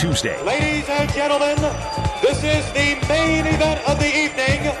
Tuesday. 0.00 0.42
Ladies 0.44 0.88
and 0.88 1.12
gentlemen, 1.12 1.56
this 2.22 2.42
is 2.42 2.64
the 2.72 2.96
main 3.06 3.44
event 3.44 3.86
of 3.86 3.98
the 3.98 4.08
evening 4.08 4.72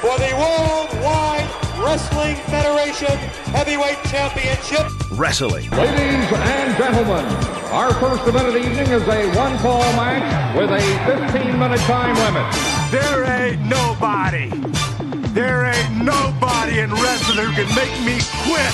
for 0.00 0.16
the 0.16 0.32
Worldwide 0.32 1.46
Wrestling 1.76 2.36
Federation 2.48 3.14
Heavyweight 3.52 4.02
Championship. 4.04 4.88
Wrestling. 5.12 5.68
Ladies 5.72 6.24
and 6.32 6.74
gentlemen, 6.78 7.22
our 7.68 7.92
first 8.00 8.26
event 8.26 8.48
of 8.48 8.54
the 8.54 8.60
evening 8.60 8.88
is 8.88 9.02
a 9.02 9.36
one-fall 9.36 9.82
match 9.92 10.56
with 10.56 10.70
a 10.70 10.80
15-minute 11.04 11.80
time 11.80 12.16
limit. 12.24 12.50
There 12.90 13.24
ain't 13.24 13.60
nobody, 13.66 14.48
there 15.34 15.66
ain't 15.66 16.02
nobody 16.02 16.78
in 16.78 16.90
wrestling 16.90 17.44
who 17.44 17.52
can 17.52 17.68
make 17.76 17.92
me 18.06 18.24
quit. 18.48 18.72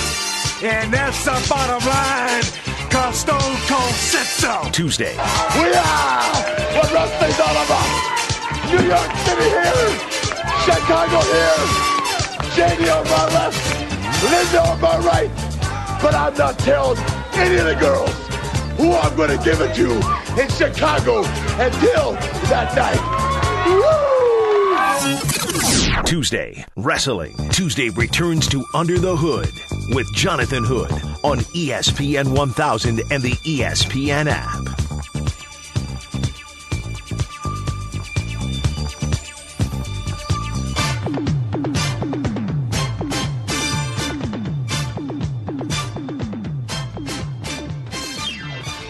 And 0.63 0.93
that's 0.93 1.25
the 1.25 1.45
bottom 1.49 1.85
line, 1.85 2.43
cause 2.89 3.19
Stone 3.19 3.57
Cold 3.67 3.93
said 3.93 4.25
so. 4.25 4.69
Tuesday. 4.71 5.13
We 5.57 5.69
are 5.73 6.23
what 6.75 6.91
wrestling's 6.93 7.39
all 7.39 7.57
about. 7.65 7.89
New 8.69 8.85
York 8.85 9.11
City 9.25 9.49
here, 9.49 9.89
Chicago 10.65 11.19
here, 11.33 11.61
JD 12.55 12.81
on 12.95 13.05
my 13.09 13.25
left, 13.33 13.57
Linda 14.23 14.61
on 14.61 14.81
my 14.81 14.97
right. 14.99 15.31
But 16.01 16.15
I'm 16.15 16.35
not 16.35 16.57
telling 16.59 16.99
any 17.33 17.57
of 17.57 17.65
the 17.65 17.75
girls 17.75 18.13
who 18.77 18.93
I'm 18.93 19.15
going 19.15 19.37
to 19.37 19.43
give 19.43 19.59
it 19.61 19.75
to 19.75 19.91
in 20.41 20.49
Chicago 20.49 21.23
until 21.59 22.13
that 22.49 22.73
night. 22.75 23.65
Woo! 23.67 24.08
Tuesday. 26.09 26.65
Wrestling. 26.75 27.35
Tuesday 27.51 27.89
returns 27.89 28.47
to 28.47 28.65
Under 28.73 28.97
the 28.97 29.15
Hood 29.15 29.51
with 29.93 30.11
Jonathan 30.15 30.63
Hood 30.63 30.91
on 31.23 31.37
ESPN 31.53 32.35
1000 32.35 32.99
and 33.11 33.21
the 33.21 33.33
ESPN 33.45 34.27
app. 34.27 34.59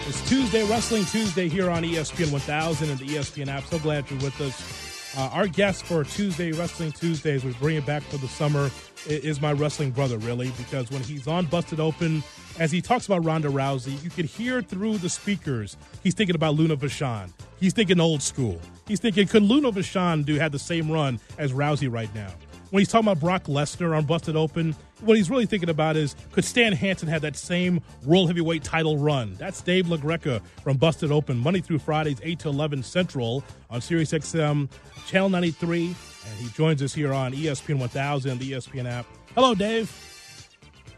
It's 0.08 0.26
Tuesday, 0.26 0.66
Wrestling 0.70 1.04
Tuesday 1.04 1.50
here 1.50 1.68
on 1.68 1.82
ESPN 1.82 2.32
1000 2.32 2.88
and 2.88 2.98
the 2.98 3.04
ESPN 3.04 3.48
app. 3.48 3.64
So 3.64 3.78
glad 3.78 4.10
you're 4.10 4.20
with 4.20 4.40
us. 4.40 4.79
Uh, 5.16 5.28
our 5.32 5.48
guest 5.48 5.84
for 5.84 6.04
Tuesday, 6.04 6.52
Wrestling 6.52 6.92
Tuesdays, 6.92 7.42
we 7.42 7.52
bring 7.54 7.76
it 7.76 7.84
back 7.84 8.02
for 8.02 8.16
the 8.18 8.28
summer, 8.28 8.70
is 9.06 9.40
my 9.40 9.52
wrestling 9.52 9.90
brother, 9.90 10.18
really, 10.18 10.52
because 10.56 10.88
when 10.90 11.02
he's 11.02 11.26
on 11.26 11.46
Busted 11.46 11.80
Open, 11.80 12.22
as 12.60 12.70
he 12.70 12.80
talks 12.80 13.06
about 13.06 13.24
Ronda 13.24 13.48
Rousey, 13.48 14.02
you 14.04 14.10
can 14.10 14.26
hear 14.26 14.62
through 14.62 14.98
the 14.98 15.08
speakers, 15.08 15.76
he's 16.04 16.14
thinking 16.14 16.36
about 16.36 16.54
Luna 16.54 16.76
Vachon. 16.76 17.32
He's 17.58 17.72
thinking 17.72 17.98
old 17.98 18.22
school. 18.22 18.60
He's 18.86 19.00
thinking, 19.00 19.26
could 19.26 19.42
Luna 19.42 19.72
Vachon 19.72 20.24
do 20.24 20.36
have 20.36 20.52
the 20.52 20.58
same 20.60 20.90
run 20.90 21.18
as 21.38 21.52
Rousey 21.52 21.92
right 21.92 22.12
now? 22.14 22.32
When 22.70 22.80
he's 22.80 22.88
talking 22.88 23.08
about 23.08 23.18
Brock 23.20 23.44
Lesnar 23.44 23.96
on 23.96 24.04
Busted 24.04 24.36
Open, 24.36 24.76
what 25.02 25.16
he's 25.16 25.30
really 25.30 25.46
thinking 25.46 25.68
about 25.68 25.96
is 25.96 26.14
could 26.32 26.44
Stan 26.44 26.72
Hansen 26.72 27.08
have 27.08 27.22
that 27.22 27.36
same 27.36 27.80
World 28.04 28.28
Heavyweight 28.28 28.64
title 28.64 28.98
run? 28.98 29.34
That's 29.34 29.60
Dave 29.62 29.86
LaGreca 29.86 30.40
from 30.62 30.76
Busted 30.76 31.10
Open, 31.10 31.38
Monday 31.38 31.60
through 31.60 31.78
Fridays, 31.78 32.18
8 32.22 32.38
to 32.40 32.48
11 32.48 32.82
Central 32.82 33.44
on 33.70 33.80
Sirius 33.80 34.12
XM, 34.12 34.68
Channel 35.06 35.30
93. 35.30 35.86
And 35.86 36.38
he 36.38 36.48
joins 36.50 36.82
us 36.82 36.92
here 36.92 37.12
on 37.12 37.32
ESPN 37.32 37.78
1000, 37.78 38.38
the 38.38 38.52
ESPN 38.52 38.86
app. 38.86 39.06
Hello, 39.34 39.54
Dave. 39.54 40.09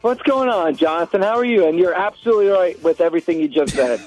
What's 0.02 0.22
going 0.22 0.48
on, 0.48 0.74
Jonathan? 0.74 1.22
How 1.22 1.36
are 1.36 1.44
you? 1.44 1.64
And 1.64 1.78
you're 1.78 1.94
absolutely 1.94 2.48
right 2.48 2.82
with 2.82 3.00
everything 3.00 3.38
you 3.38 3.46
just 3.46 3.72
said. 3.72 4.00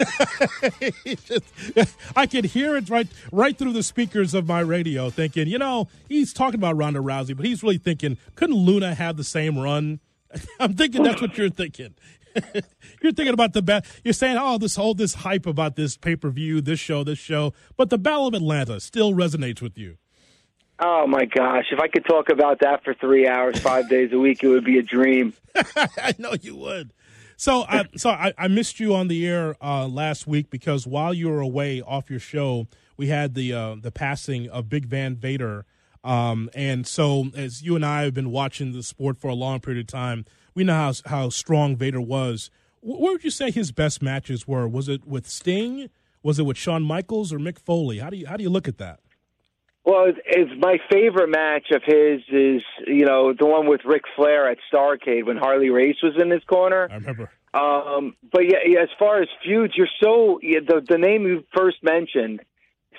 I 2.17 2.25
could 2.25 2.45
hear 2.45 2.75
it 2.75 2.89
right 2.89 3.07
right 3.31 3.57
through 3.57 3.71
the 3.71 3.81
speakers 3.81 4.33
of 4.33 4.45
my 4.45 4.59
radio, 4.59 5.09
thinking, 5.09 5.47
you 5.47 5.57
know, 5.57 5.87
he's 6.09 6.33
talking 6.33 6.59
about 6.59 6.75
Ronda 6.75 6.99
Rousey, 6.99 7.33
but 7.33 7.45
he's 7.45 7.63
really 7.63 7.77
thinking, 7.77 8.17
couldn't 8.35 8.57
Luna 8.57 8.93
have 8.93 9.15
the 9.15 9.23
same 9.23 9.57
run? 9.57 10.01
I'm 10.59 10.73
thinking 10.73 11.01
that's 11.01 11.21
what 11.21 11.37
you're 11.37 11.49
thinking. 11.49 11.95
you're 13.01 13.13
thinking 13.13 13.33
about 13.33 13.53
the 13.53 13.61
bat. 13.61 13.85
You're 14.03 14.13
saying, 14.13 14.37
oh, 14.37 14.57
this 14.57 14.75
whole 14.75 14.95
this 14.95 15.13
hype 15.13 15.45
about 15.45 15.77
this 15.77 15.95
pay 15.95 16.17
per 16.17 16.29
view, 16.29 16.59
this 16.59 16.79
show, 16.79 17.05
this 17.05 17.19
show, 17.19 17.53
but 17.77 17.89
the 17.89 17.97
Battle 17.97 18.27
of 18.27 18.33
Atlanta 18.33 18.81
still 18.81 19.13
resonates 19.13 19.61
with 19.61 19.77
you. 19.77 19.97
Oh 20.79 21.07
my 21.07 21.25
gosh! 21.25 21.65
If 21.71 21.79
I 21.79 21.87
could 21.87 22.05
talk 22.05 22.29
about 22.29 22.59
that 22.59 22.83
for 22.83 22.93
three 22.93 23.27
hours, 23.27 23.59
five 23.59 23.89
days 23.89 24.11
a 24.13 24.19
week, 24.19 24.43
it 24.43 24.47
would 24.47 24.65
be 24.65 24.77
a 24.77 24.83
dream. 24.83 25.33
I 25.75 26.13
know 26.17 26.33
you 26.41 26.55
would. 26.55 26.93
So, 27.37 27.65
I, 27.67 27.83
so 27.97 28.11
I, 28.11 28.33
I 28.37 28.47
missed 28.47 28.79
you 28.79 28.95
on 28.95 29.09
the 29.09 29.27
air 29.27 29.57
uh, 29.61 29.87
last 29.87 30.25
week 30.25 30.49
because 30.49 30.87
while 30.87 31.13
you 31.13 31.27
were 31.29 31.41
away 31.41 31.81
off 31.81 32.09
your 32.09 32.19
show, 32.19 32.67
we 32.95 33.07
had 33.07 33.33
the 33.33 33.51
uh, 33.53 33.75
the 33.81 33.91
passing 33.91 34.49
of 34.49 34.69
Big 34.69 34.85
Van 34.85 35.15
Vader. 35.15 35.65
Um, 36.03 36.49
and 36.53 36.85
so, 36.85 37.25
as 37.35 37.61
you 37.63 37.75
and 37.75 37.85
I 37.85 38.03
have 38.03 38.13
been 38.13 38.31
watching 38.31 38.71
the 38.71 38.83
sport 38.83 39.17
for 39.17 39.27
a 39.27 39.33
long 39.33 39.59
period 39.59 39.81
of 39.81 39.87
time, 39.87 40.23
we 40.53 40.63
know 40.63 40.73
how 40.75 40.93
how 41.07 41.29
strong 41.29 41.75
Vader 41.75 41.99
was. 42.01 42.49
Wh- 42.81 42.99
Where 43.01 43.11
would 43.13 43.23
you 43.23 43.31
say 43.31 43.51
his 43.51 43.71
best 43.71 44.01
matches 44.01 44.47
were? 44.47 44.67
Was 44.67 44.87
it 44.87 45.05
with 45.05 45.27
Sting? 45.27 45.89
Was 46.23 46.39
it 46.39 46.43
with 46.43 46.57
Shawn 46.57 46.83
Michaels 46.83 47.33
or 47.33 47.37
Mick 47.39 47.59
Foley? 47.59 47.99
How 47.99 48.09
do 48.09 48.17
you 48.17 48.27
how 48.27 48.37
do 48.37 48.43
you 48.43 48.49
look 48.49 48.67
at 48.67 48.77
that? 48.77 48.99
Well, 49.85 50.11
it's, 50.25 50.51
my 50.57 50.79
favorite 50.91 51.29
match 51.29 51.67
of 51.71 51.83
his 51.85 52.21
is 52.29 52.63
you 52.87 53.05
know 53.05 53.33
the 53.33 53.45
one 53.45 53.67
with 53.67 53.81
Ric 53.85 54.01
Flair 54.15 54.49
at 54.49 54.57
Starcade 54.73 55.25
when 55.25 55.37
Harley 55.37 55.69
Race 55.69 55.97
was 56.01 56.13
in 56.19 56.31
his 56.31 56.43
corner. 56.43 56.87
I 56.89 56.95
remember. 56.95 57.29
Um, 57.53 58.15
but 58.33 58.43
yeah, 58.45 58.57
yeah, 58.65 58.81
as 58.81 58.89
far 58.99 59.21
as 59.21 59.29
feuds, 59.43 59.73
you're 59.77 59.87
so 60.03 60.39
yeah, 60.41 60.59
the 60.67 60.83
the 60.85 60.97
name 60.97 61.23
you 61.23 61.45
first 61.55 61.77
mentioned, 61.83 62.41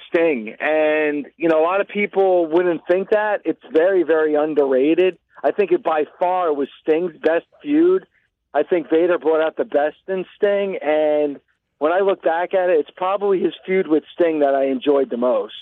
Sting, 0.09 0.55
and 0.61 1.27
you 1.37 1.49
know 1.49 1.61
a 1.61 1.65
lot 1.65 1.81
of 1.81 1.89
people 1.89 2.47
wouldn't 2.47 2.83
think 2.89 3.11
that. 3.11 3.43
It's 3.45 3.63
very 3.73 4.05
very 4.05 4.37
underrated. 4.37 5.19
I 5.43 5.51
think 5.51 5.73
it 5.73 5.83
by 5.83 6.05
far 6.21 6.55
was 6.55 6.69
Sting's 6.83 7.17
best 7.21 7.47
feud. 7.63 8.07
I 8.55 8.63
think 8.63 8.89
Vader 8.89 9.19
brought 9.19 9.45
out 9.45 9.57
the 9.57 9.65
best 9.65 9.99
in 10.09 10.25
Sting, 10.37 10.79
and 10.81 11.41
when 11.79 11.93
I 11.93 11.99
look 11.99 12.23
back 12.23 12.55
at 12.55 12.71
it, 12.71 12.79
it's 12.79 12.91
probably 12.97 13.41
his 13.41 13.53
feud 13.67 13.89
with 13.89 14.05
Sting 14.15 14.39
that 14.41 14.55
I 14.55 14.67
enjoyed 14.67 15.11
the 15.11 15.19
most. 15.19 15.53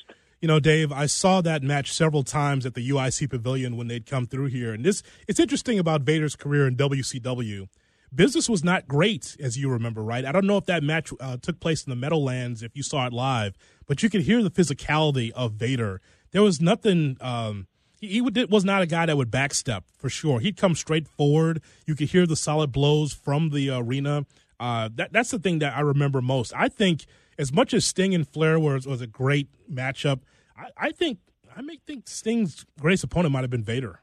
You 0.44 0.48
know, 0.48 0.60
Dave, 0.60 0.92
I 0.92 1.06
saw 1.06 1.40
that 1.40 1.62
match 1.62 1.90
several 1.90 2.22
times 2.22 2.66
at 2.66 2.74
the 2.74 2.90
UIC 2.90 3.30
Pavilion 3.30 3.78
when 3.78 3.88
they'd 3.88 4.04
come 4.04 4.26
through 4.26 4.48
here. 4.48 4.74
And 4.74 4.84
this 4.84 5.02
it's 5.26 5.40
interesting 5.40 5.78
about 5.78 6.02
Vader's 6.02 6.36
career 6.36 6.66
in 6.66 6.76
WCW. 6.76 7.66
Business 8.14 8.46
was 8.46 8.62
not 8.62 8.86
great, 8.86 9.38
as 9.40 9.56
you 9.56 9.70
remember, 9.70 10.02
right? 10.02 10.22
I 10.22 10.32
don't 10.32 10.46
know 10.46 10.58
if 10.58 10.66
that 10.66 10.82
match 10.82 11.14
uh, 11.18 11.38
took 11.38 11.60
place 11.60 11.84
in 11.84 11.88
the 11.88 11.96
Meadowlands, 11.96 12.62
if 12.62 12.76
you 12.76 12.82
saw 12.82 13.06
it 13.06 13.14
live, 13.14 13.56
but 13.86 14.02
you 14.02 14.10
could 14.10 14.20
hear 14.20 14.42
the 14.42 14.50
physicality 14.50 15.30
of 15.30 15.52
Vader. 15.52 16.02
There 16.32 16.42
was 16.42 16.60
nothing. 16.60 17.16
Um, 17.22 17.66
he, 17.98 18.20
was 18.20 18.66
not 18.66 18.82
a 18.82 18.86
guy 18.86 19.06
that 19.06 19.16
would 19.16 19.30
backstep 19.30 19.84
for 19.96 20.10
sure. 20.10 20.40
He'd 20.40 20.58
come 20.58 20.74
straight 20.74 21.08
forward. 21.08 21.62
You 21.86 21.94
could 21.94 22.10
hear 22.10 22.26
the 22.26 22.36
solid 22.36 22.70
blows 22.70 23.14
from 23.14 23.48
the 23.48 23.70
arena. 23.70 24.26
Uh, 24.60 24.90
that 24.96 25.10
that's 25.10 25.30
the 25.30 25.38
thing 25.38 25.60
that 25.60 25.74
I 25.74 25.80
remember 25.80 26.20
most. 26.20 26.52
I 26.54 26.68
think 26.68 27.06
as 27.38 27.50
much 27.50 27.72
as 27.72 27.86
Sting 27.86 28.14
and 28.14 28.28
Flair 28.28 28.58
was 28.58 28.86
was 28.86 29.00
a 29.00 29.06
great 29.06 29.48
matchup, 29.72 30.20
I, 30.56 30.70
I 30.76 30.92
think 30.92 31.18
I 31.56 31.62
may 31.62 31.78
think 31.86 32.08
Sting's 32.08 32.64
greatest 32.80 33.04
opponent 33.04 33.32
might 33.32 33.42
have 33.42 33.50
been 33.50 33.64
Vader. 33.64 34.00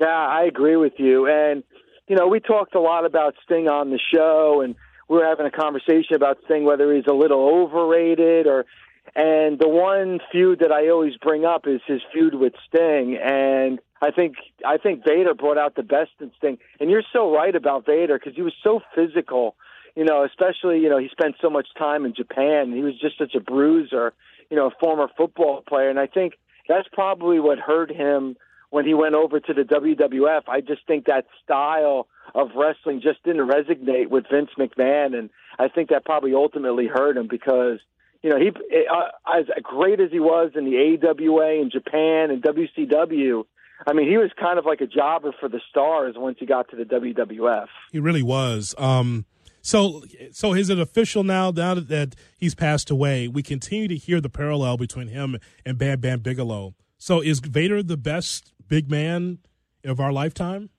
Yeah, 0.00 0.06
I 0.06 0.44
agree 0.44 0.76
with 0.76 0.94
you. 0.98 1.26
And, 1.26 1.62
you 2.08 2.16
know, 2.16 2.28
we 2.28 2.40
talked 2.40 2.74
a 2.74 2.80
lot 2.80 3.04
about 3.06 3.34
Sting 3.44 3.68
on 3.68 3.90
the 3.90 3.98
show, 4.12 4.60
and 4.62 4.74
we 5.08 5.16
were 5.16 5.24
having 5.24 5.46
a 5.46 5.50
conversation 5.50 6.14
about 6.14 6.38
Sting, 6.44 6.64
whether 6.64 6.94
he's 6.94 7.06
a 7.08 7.14
little 7.14 7.48
overrated 7.48 8.46
or. 8.46 8.66
And 9.14 9.58
the 9.58 9.68
one 9.68 10.18
feud 10.32 10.58
that 10.58 10.72
I 10.72 10.88
always 10.88 11.16
bring 11.16 11.44
up 11.44 11.66
is 11.66 11.80
his 11.86 12.02
feud 12.12 12.34
with 12.34 12.54
Sting, 12.66 13.16
and 13.16 13.78
I 14.02 14.10
think 14.10 14.34
I 14.66 14.76
think 14.78 15.04
Vader 15.06 15.32
brought 15.32 15.56
out 15.56 15.76
the 15.76 15.84
best 15.84 16.10
in 16.20 16.32
Sting. 16.36 16.58
And 16.80 16.90
you're 16.90 17.04
so 17.12 17.32
right 17.32 17.54
about 17.54 17.86
Vader 17.86 18.18
because 18.18 18.34
he 18.34 18.42
was 18.42 18.52
so 18.62 18.80
physical. 18.94 19.54
You 19.96 20.04
know, 20.04 20.24
especially 20.24 20.78
you 20.80 20.88
know 20.88 20.98
he 20.98 21.08
spent 21.10 21.36
so 21.40 21.50
much 21.50 21.66
time 21.76 22.04
in 22.04 22.14
Japan. 22.14 22.72
He 22.72 22.82
was 22.82 22.94
just 23.00 23.18
such 23.18 23.34
a 23.34 23.40
bruiser. 23.40 24.12
You 24.50 24.56
know, 24.56 24.66
a 24.66 24.70
former 24.78 25.08
football 25.16 25.62
player, 25.66 25.90
and 25.90 25.98
I 25.98 26.06
think 26.06 26.34
that's 26.68 26.86
probably 26.92 27.40
what 27.40 27.58
hurt 27.58 27.90
him 27.90 28.36
when 28.70 28.84
he 28.86 28.94
went 28.94 29.14
over 29.14 29.40
to 29.40 29.54
the 29.54 29.62
WWF. 29.62 30.42
I 30.48 30.60
just 30.60 30.86
think 30.86 31.06
that 31.06 31.26
style 31.42 32.08
of 32.34 32.50
wrestling 32.54 33.00
just 33.00 33.22
didn't 33.24 33.48
resonate 33.48 34.10
with 34.10 34.24
Vince 34.30 34.50
McMahon, 34.58 35.18
and 35.18 35.30
I 35.58 35.68
think 35.68 35.88
that 35.88 36.04
probably 36.04 36.34
ultimately 36.34 36.86
hurt 36.86 37.16
him 37.16 37.28
because 37.28 37.78
you 38.22 38.30
know 38.30 38.38
he 38.38 38.50
uh, 38.50 39.38
as 39.38 39.46
great 39.62 40.00
as 40.00 40.10
he 40.10 40.20
was 40.20 40.52
in 40.54 40.64
the 40.64 40.98
AWA 41.02 41.60
in 41.60 41.70
Japan 41.70 42.30
and 42.30 42.42
WCW. 42.42 43.44
I 43.86 43.92
mean, 43.92 44.08
he 44.08 44.16
was 44.16 44.30
kind 44.40 44.58
of 44.58 44.64
like 44.64 44.80
a 44.80 44.86
jobber 44.86 45.34
for 45.38 45.50
the 45.50 45.60
stars 45.68 46.14
once 46.16 46.38
he 46.40 46.46
got 46.46 46.70
to 46.70 46.76
the 46.76 46.84
WWF. 46.84 47.66
He 47.92 47.98
really 47.98 48.22
was. 48.22 48.74
Um, 48.78 49.26
so, 49.66 50.04
so 50.30 50.54
is 50.54 50.70
it 50.70 50.78
official 50.78 51.24
now? 51.24 51.50
Now 51.50 51.74
that, 51.74 52.14
he's 52.38 52.54
passed 52.54 52.88
away, 52.88 53.26
we 53.26 53.42
continue 53.42 53.88
to 53.88 53.96
hear 53.96 54.20
the 54.20 54.28
parallel 54.28 54.76
between 54.76 55.08
him 55.08 55.38
and 55.64 55.76
Bam 55.76 55.98
Bam 55.98 56.20
Bigelow. 56.20 56.74
So, 56.98 57.20
is 57.20 57.40
Vader 57.40 57.82
the 57.82 57.96
best 57.96 58.52
big 58.68 58.88
man 58.88 59.38
of 59.84 59.98
our 59.98 60.12
lifetime? 60.12 60.70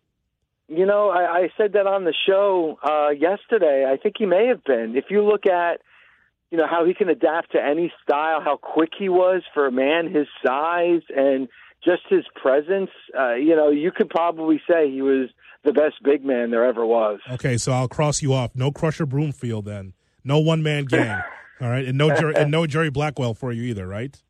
You 0.69 0.85
know, 0.85 1.09
I, 1.09 1.39
I 1.39 1.49
said 1.57 1.73
that 1.73 1.85
on 1.85 2.05
the 2.05 2.13
show 2.27 2.77
uh, 2.81 3.09
yesterday. 3.09 3.85
I 3.85 3.97
think 3.97 4.15
he 4.17 4.25
may 4.25 4.47
have 4.47 4.63
been. 4.63 4.95
If 4.95 5.05
you 5.09 5.21
look 5.21 5.45
at 5.45 5.81
you 6.49 6.57
know 6.57 6.67
how 6.67 6.85
he 6.85 6.93
can 6.93 7.09
adapt 7.09 7.51
to 7.51 7.61
any 7.61 7.91
style, 8.01 8.39
how 8.41 8.55
quick 8.55 8.91
he 8.97 9.09
was 9.09 9.43
for 9.53 9.67
a 9.67 9.71
man 9.71 10.13
his 10.13 10.27
size, 10.45 11.01
and 11.13 11.49
just 11.87 12.03
his 12.09 12.25
presence. 12.35 12.89
Uh, 13.17 13.35
you 13.35 13.55
know, 13.55 13.69
you 13.69 13.91
could 13.91 14.09
probably 14.09 14.61
say 14.69 14.91
he 14.91 15.01
was 15.01 15.29
the 15.63 15.71
best 15.71 15.95
big 16.03 16.25
man 16.25 16.51
there 16.51 16.65
ever 16.65 16.85
was. 16.85 17.19
Okay, 17.31 17.57
so 17.57 17.71
I'll 17.71 17.87
cross 17.87 18.21
you 18.21 18.33
off. 18.33 18.51
No 18.55 18.71
Crusher 18.71 19.05
Broomfield 19.05 19.65
then. 19.65 19.93
No 20.23 20.39
one 20.39 20.61
man 20.61 20.85
gang. 20.85 21.21
All 21.61 21.69
right, 21.69 21.85
and 21.85 21.97
no 21.97 22.13
Jerry, 22.13 22.35
and 22.35 22.51
no 22.51 22.67
Jerry 22.67 22.91
Blackwell 22.91 23.33
for 23.33 23.51
you 23.51 23.63
either, 23.63 23.87
right? 23.87 24.21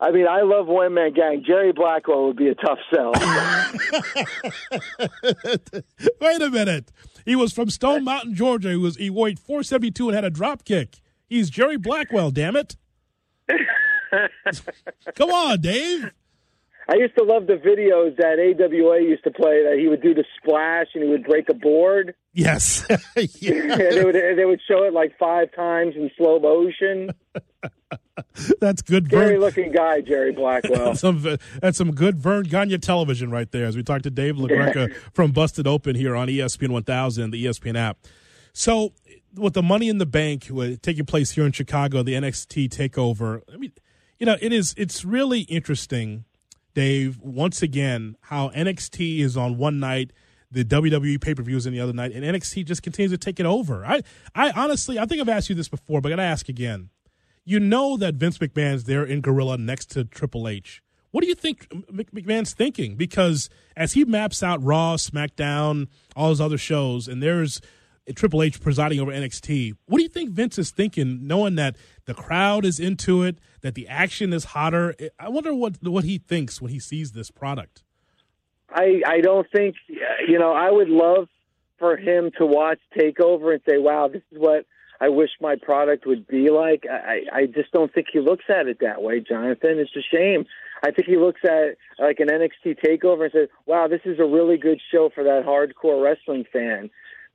I 0.00 0.12
mean, 0.12 0.26
I 0.26 0.40
love 0.40 0.66
one 0.66 0.94
man 0.94 1.12
gang. 1.12 1.44
Jerry 1.46 1.72
Blackwell 1.72 2.28
would 2.28 2.36
be 2.36 2.48
a 2.48 2.54
tough 2.54 2.78
sell. 2.94 3.12
Wait 6.20 6.40
a 6.40 6.48
minute. 6.48 6.90
He 7.26 7.36
was 7.36 7.52
from 7.52 7.68
Stone 7.68 8.04
Mountain, 8.04 8.34
Georgia. 8.34 8.70
He 8.70 8.76
was 8.76 8.96
he 8.96 9.10
weighed 9.10 9.38
472 9.38 10.08
and 10.08 10.14
had 10.14 10.24
a 10.24 10.30
drop 10.30 10.64
kick. 10.64 11.00
He's 11.28 11.50
Jerry 11.50 11.76
Blackwell, 11.76 12.30
damn 12.30 12.56
it. 12.56 12.76
Come 15.14 15.30
on, 15.30 15.60
Dave. 15.60 16.10
I 16.90 16.96
used 16.96 17.14
to 17.16 17.22
love 17.22 17.46
the 17.46 17.54
videos 17.54 18.16
that 18.16 18.40
AWA 18.40 19.00
used 19.02 19.22
to 19.22 19.30
play 19.30 19.62
that 19.62 19.78
he 19.78 19.86
would 19.86 20.02
do 20.02 20.12
the 20.12 20.24
splash 20.36 20.88
and 20.94 21.04
he 21.04 21.08
would 21.08 21.22
break 21.22 21.48
a 21.48 21.54
board. 21.54 22.16
Yes. 22.32 22.84
yeah. 22.88 22.96
and 23.52 23.96
they 23.96 24.04
would 24.04 24.14
they 24.14 24.44
would 24.44 24.60
show 24.66 24.82
it 24.82 24.92
like 24.92 25.16
five 25.16 25.54
times 25.54 25.94
in 25.94 26.10
slow 26.16 26.40
motion. 26.40 27.10
That's 28.60 28.82
good. 28.82 29.06
Scary 29.06 29.32
Vern. 29.32 29.40
looking 29.40 29.72
guy, 29.72 30.00
Jerry 30.00 30.32
Blackwell. 30.32 30.96
some 30.96 31.38
that's 31.60 31.78
some 31.78 31.92
good 31.92 32.18
Verne 32.18 32.44
Gagne 32.44 32.76
television 32.78 33.30
right 33.30 33.50
there. 33.50 33.66
As 33.66 33.76
we 33.76 33.82
talked 33.82 34.02
to 34.04 34.10
Dave 34.10 34.34
LaGreca 34.34 34.94
from 35.14 35.30
Busted 35.30 35.66
Open 35.66 35.94
here 35.94 36.16
on 36.16 36.28
ESPN 36.28 36.70
1000, 36.70 37.30
the 37.30 37.44
ESPN 37.44 37.78
app. 37.78 37.98
So, 38.52 38.92
with 39.34 39.54
the 39.54 39.62
Money 39.62 39.88
in 39.88 39.98
the 39.98 40.06
Bank 40.06 40.50
uh, 40.50 40.70
taking 40.82 41.06
place 41.06 41.32
here 41.32 41.46
in 41.46 41.52
Chicago, 41.52 42.02
the 42.02 42.14
NXT 42.14 42.68
takeover. 42.68 43.42
I 43.52 43.56
mean, 43.56 43.72
you 44.18 44.26
know, 44.26 44.36
it 44.40 44.52
is. 44.52 44.74
It's 44.76 45.04
really 45.04 45.40
interesting, 45.42 46.24
Dave. 46.74 47.18
Once 47.20 47.62
again, 47.62 48.16
how 48.22 48.50
NXT 48.50 49.20
is 49.20 49.36
on 49.36 49.58
one 49.58 49.80
night. 49.80 50.12
The 50.52 50.64
WWE 50.64 51.20
pay 51.20 51.34
per 51.34 51.44
views 51.44 51.64
in 51.64 51.72
the 51.72 51.78
other 51.78 51.92
night, 51.92 52.10
and 52.10 52.24
NXT 52.24 52.64
just 52.64 52.82
continues 52.82 53.12
to 53.12 53.18
take 53.18 53.38
it 53.38 53.46
over. 53.46 53.86
I, 53.86 54.02
I 54.34 54.50
honestly, 54.50 54.98
I 54.98 55.06
think 55.06 55.20
I've 55.20 55.28
asked 55.28 55.48
you 55.48 55.54
this 55.54 55.68
before, 55.68 56.00
but 56.00 56.08
I 56.08 56.10
got 56.10 56.16
to 56.16 56.22
ask 56.22 56.48
again 56.48 56.90
you 57.44 57.60
know 57.60 57.96
that 57.96 58.14
Vince 58.14 58.38
McMahon's 58.38 58.84
there 58.84 59.04
in 59.04 59.20
Gorilla 59.20 59.58
next 59.58 59.86
to 59.90 60.04
Triple 60.04 60.48
H. 60.48 60.82
What 61.10 61.22
do 61.22 61.26
you 61.26 61.34
think 61.34 61.68
McMahon's 61.68 62.54
thinking? 62.54 62.94
Because 62.94 63.50
as 63.76 63.94
he 63.94 64.04
maps 64.04 64.42
out 64.42 64.62
Raw, 64.62 64.96
SmackDown, 64.96 65.88
all 66.14 66.30
his 66.30 66.40
other 66.40 66.58
shows, 66.58 67.08
and 67.08 67.20
there's 67.20 67.60
Triple 68.16 68.42
H 68.42 68.60
presiding 68.60 69.00
over 69.00 69.12
NXT, 69.12 69.74
what 69.86 69.98
do 69.98 70.02
you 70.02 70.08
think 70.08 70.30
Vince 70.30 70.58
is 70.58 70.70
thinking, 70.70 71.26
knowing 71.26 71.54
that 71.56 71.76
the 72.04 72.14
crowd 72.14 72.64
is 72.64 72.80
into 72.80 73.22
it, 73.22 73.38
that 73.62 73.74
the 73.74 73.88
action 73.88 74.32
is 74.32 74.44
hotter? 74.46 74.94
I 75.18 75.28
wonder 75.28 75.54
what 75.54 75.82
what 75.82 76.04
he 76.04 76.18
thinks 76.18 76.60
when 76.60 76.70
he 76.70 76.78
sees 76.78 77.12
this 77.12 77.30
product. 77.30 77.82
I 78.72 79.02
I 79.06 79.20
don't 79.20 79.46
think 79.50 79.76
you 80.26 80.38
know. 80.38 80.52
I 80.52 80.70
would 80.70 80.88
love 80.88 81.28
for 81.78 81.96
him 81.96 82.30
to 82.38 82.46
watch 82.46 82.78
Takeover 82.96 83.52
and 83.52 83.62
say, 83.68 83.78
"Wow, 83.78 84.08
this 84.08 84.22
is 84.30 84.38
what." 84.38 84.66
I 85.02 85.08
wish 85.08 85.30
my 85.40 85.56
product 85.56 86.06
would 86.06 86.26
be 86.26 86.50
like. 86.50 86.84
I, 86.86 87.22
I 87.32 87.46
just 87.46 87.72
don't 87.72 87.90
think 87.90 88.08
he 88.12 88.20
looks 88.20 88.44
at 88.50 88.66
it 88.66 88.80
that 88.80 89.00
way, 89.00 89.20
Jonathan. 89.20 89.78
It's 89.78 89.96
a 89.96 90.02
shame. 90.14 90.44
I 90.82 90.90
think 90.90 91.08
he 91.08 91.16
looks 91.16 91.40
at 91.42 91.76
like 91.98 92.20
an 92.20 92.28
NXT 92.28 92.76
takeover 92.84 93.22
and 93.24 93.32
says, 93.32 93.48
"Wow, 93.64 93.88
this 93.88 94.02
is 94.04 94.18
a 94.18 94.26
really 94.26 94.58
good 94.58 94.78
show 94.92 95.08
for 95.14 95.24
that 95.24 95.44
hardcore 95.46 96.02
wrestling 96.02 96.44
fan." 96.52 96.90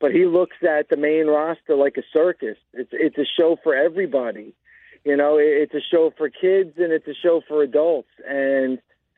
But 0.05 0.13
he 0.13 0.27
looks 0.27 0.57
at 0.61 0.89
the 0.89 0.97
main 0.97 1.25
roster 1.25 1.75
like 1.75 1.97
a 1.97 2.03
circus. 2.13 2.57
It's 2.73 2.91
it's 2.93 3.17
a 3.17 3.25
show 3.25 3.57
for 3.63 3.73
everybody. 3.73 4.53
You 5.03 5.17
know, 5.17 5.37
it's 5.39 5.73
a 5.73 5.81
show 5.81 6.13
for 6.15 6.29
kids 6.29 6.73
and 6.77 6.93
it's 6.93 7.07
a 7.07 7.15
show 7.15 7.41
for 7.47 7.63
adults. 7.63 8.09
And 8.23 8.77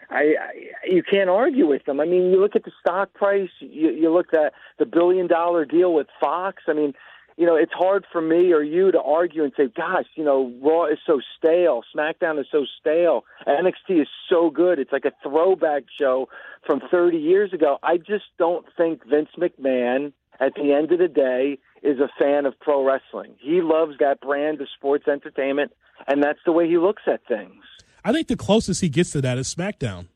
I, 0.10 0.36
I 0.40 0.86
you 0.86 1.04
can't 1.04 1.30
argue 1.30 1.68
with 1.68 1.84
them. 1.84 2.00
I 2.00 2.06
mean, 2.06 2.32
you 2.32 2.40
look 2.40 2.56
at 2.56 2.64
the 2.64 2.72
stock 2.80 3.14
price. 3.14 3.50
You, 3.60 3.90
you 3.90 4.14
look 4.14 4.34
at 4.34 4.54
the 4.80 4.86
billion 4.86 5.28
dollar 5.28 5.66
deal 5.66 5.94
with 5.94 6.08
Fox. 6.22 6.64
I 6.70 6.74
mean, 6.74 6.94
you 7.36 7.46
know, 7.46 7.58
it's 7.58 7.74
hard 7.74 8.06
for 8.10 8.22
me 8.22 8.54
or 8.54 8.64
you 8.64 8.90
to 8.94 9.02
argue 9.02 9.44
and 9.44 9.52
say, 9.58 9.68
gosh, 9.68 10.06
you 10.16 10.24
know, 10.24 10.54
Raw 10.62 10.86
is 10.86 11.00
so 11.06 11.20
stale, 11.38 11.84
SmackDown 11.94 12.40
is 12.40 12.48
so 12.50 12.66
stale, 12.80 13.26
NXT 13.46 14.04
is 14.04 14.08
so 14.30 14.50
good. 14.50 14.80
It's 14.80 14.94
like 14.94 15.06
a 15.06 15.12
throwback 15.22 15.84
show 16.00 16.30
from 16.66 16.82
30 16.90 17.18
years 17.18 17.52
ago. 17.52 17.78
I 17.84 17.98
just 17.98 18.26
don't 18.40 18.66
think 18.78 19.06
Vince 19.06 19.30
McMahon, 19.38 20.14
at 20.40 20.54
the 20.56 20.74
end 20.74 20.92
of 20.92 21.00
the 21.00 21.08
day, 21.08 21.60
is 21.84 22.00
a 22.00 22.10
fan 22.20 22.46
of 22.46 22.60
pro 22.60 22.86
wrestling. 22.86 23.36
He 23.40 23.62
loves 23.62 23.94
that 24.00 24.20
brand 24.22 24.62
of 24.62 24.68
sports 24.76 25.08
entertainment, 25.08 25.72
and 26.08 26.24
that's 26.24 26.40
the 26.46 26.52
way 26.52 26.68
he 26.68 26.78
looks 26.78 27.04
at 27.08 27.22
things. 27.28 27.64
I 28.04 28.12
think 28.12 28.28
the 28.28 28.38
closest 28.38 28.82
he 28.82 28.90
gets 28.90 29.12
to 29.12 29.22
that 29.22 29.38
is 29.38 29.54
SmackDown, 29.54 30.08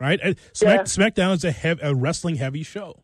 right? 0.00 0.20
Smack, 0.52 0.78
yeah. 0.78 0.82
SmackDown 0.82 1.34
is 1.34 1.44
a, 1.44 1.50
hev- 1.50 1.80
a 1.82 1.94
wrestling 1.94 2.36
heavy 2.36 2.62
show 2.62 3.02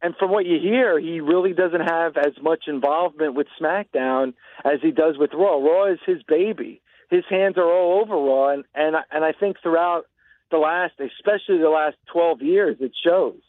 and 0.00 0.14
from 0.16 0.30
what 0.30 0.46
you 0.46 0.58
hear, 0.60 0.98
he 0.98 1.20
really 1.20 1.52
doesn't 1.52 1.80
have 1.80 2.16
as 2.16 2.32
much 2.40 2.64
involvement 2.68 3.34
with 3.34 3.48
SmackDown 3.60 4.34
as 4.64 4.80
he 4.80 4.90
does 4.92 5.18
with 5.18 5.30
Raw. 5.34 5.56
Raw 5.56 5.92
is 5.92 5.98
his 6.06 6.22
baby. 6.22 6.80
His 7.10 7.24
hands 7.28 7.56
are 7.56 7.70
all 7.70 8.00
over 8.02 8.14
Raw, 8.14 8.50
and 8.50 8.64
and 8.74 8.96
and 9.10 9.24
I 9.24 9.32
think 9.32 9.56
throughout 9.62 10.04
the 10.50 10.58
last, 10.58 10.94
especially 11.00 11.58
the 11.58 11.70
last 11.70 11.96
twelve 12.12 12.42
years, 12.42 12.76
it 12.80 12.92
shows. 13.04 13.40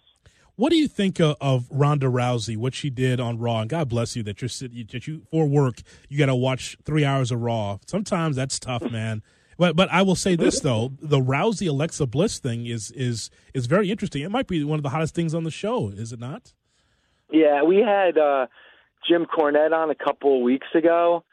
What 0.59 0.73
do 0.73 0.75
you 0.75 0.89
think 0.89 1.21
of, 1.21 1.37
of 1.39 1.67
Ronda 1.71 2.07
Rousey? 2.07 2.57
What 2.57 2.73
she 2.73 2.89
did 2.89 3.21
on 3.21 3.39
Raw, 3.39 3.61
and 3.61 3.69
God 3.69 3.87
bless 3.87 4.17
you 4.17 4.23
that 4.23 4.41
you're 4.41 4.49
sitting 4.49 4.85
that 4.91 5.07
you 5.07 5.21
for 5.31 5.47
work 5.47 5.77
you 6.09 6.17
got 6.17 6.25
to 6.25 6.35
watch 6.35 6.75
three 6.83 7.05
hours 7.05 7.31
of 7.31 7.39
Raw. 7.41 7.77
Sometimes 7.87 8.35
that's 8.35 8.59
tough, 8.59 8.83
man. 8.91 9.23
But 9.57 9.77
but 9.77 9.89
I 9.89 10.01
will 10.01 10.15
say 10.15 10.35
this 10.35 10.59
though, 10.59 10.91
the 11.01 11.21
Rousey 11.21 11.69
Alexa 11.69 12.07
Bliss 12.07 12.39
thing 12.39 12.65
is 12.65 12.91
is 12.91 13.29
is 13.53 13.67
very 13.67 13.89
interesting. 13.89 14.21
It 14.21 14.31
might 14.31 14.47
be 14.47 14.61
one 14.65 14.77
of 14.77 14.83
the 14.83 14.89
hottest 14.89 15.15
things 15.15 15.33
on 15.33 15.45
the 15.45 15.51
show, 15.51 15.91
is 15.95 16.11
it 16.11 16.19
not? 16.19 16.51
Yeah, 17.31 17.63
we 17.63 17.77
had 17.77 18.17
uh, 18.17 18.47
Jim 19.07 19.27
Cornette 19.27 19.71
on 19.71 19.89
a 19.89 19.95
couple 19.95 20.35
of 20.35 20.41
weeks 20.41 20.67
ago, 20.75 21.23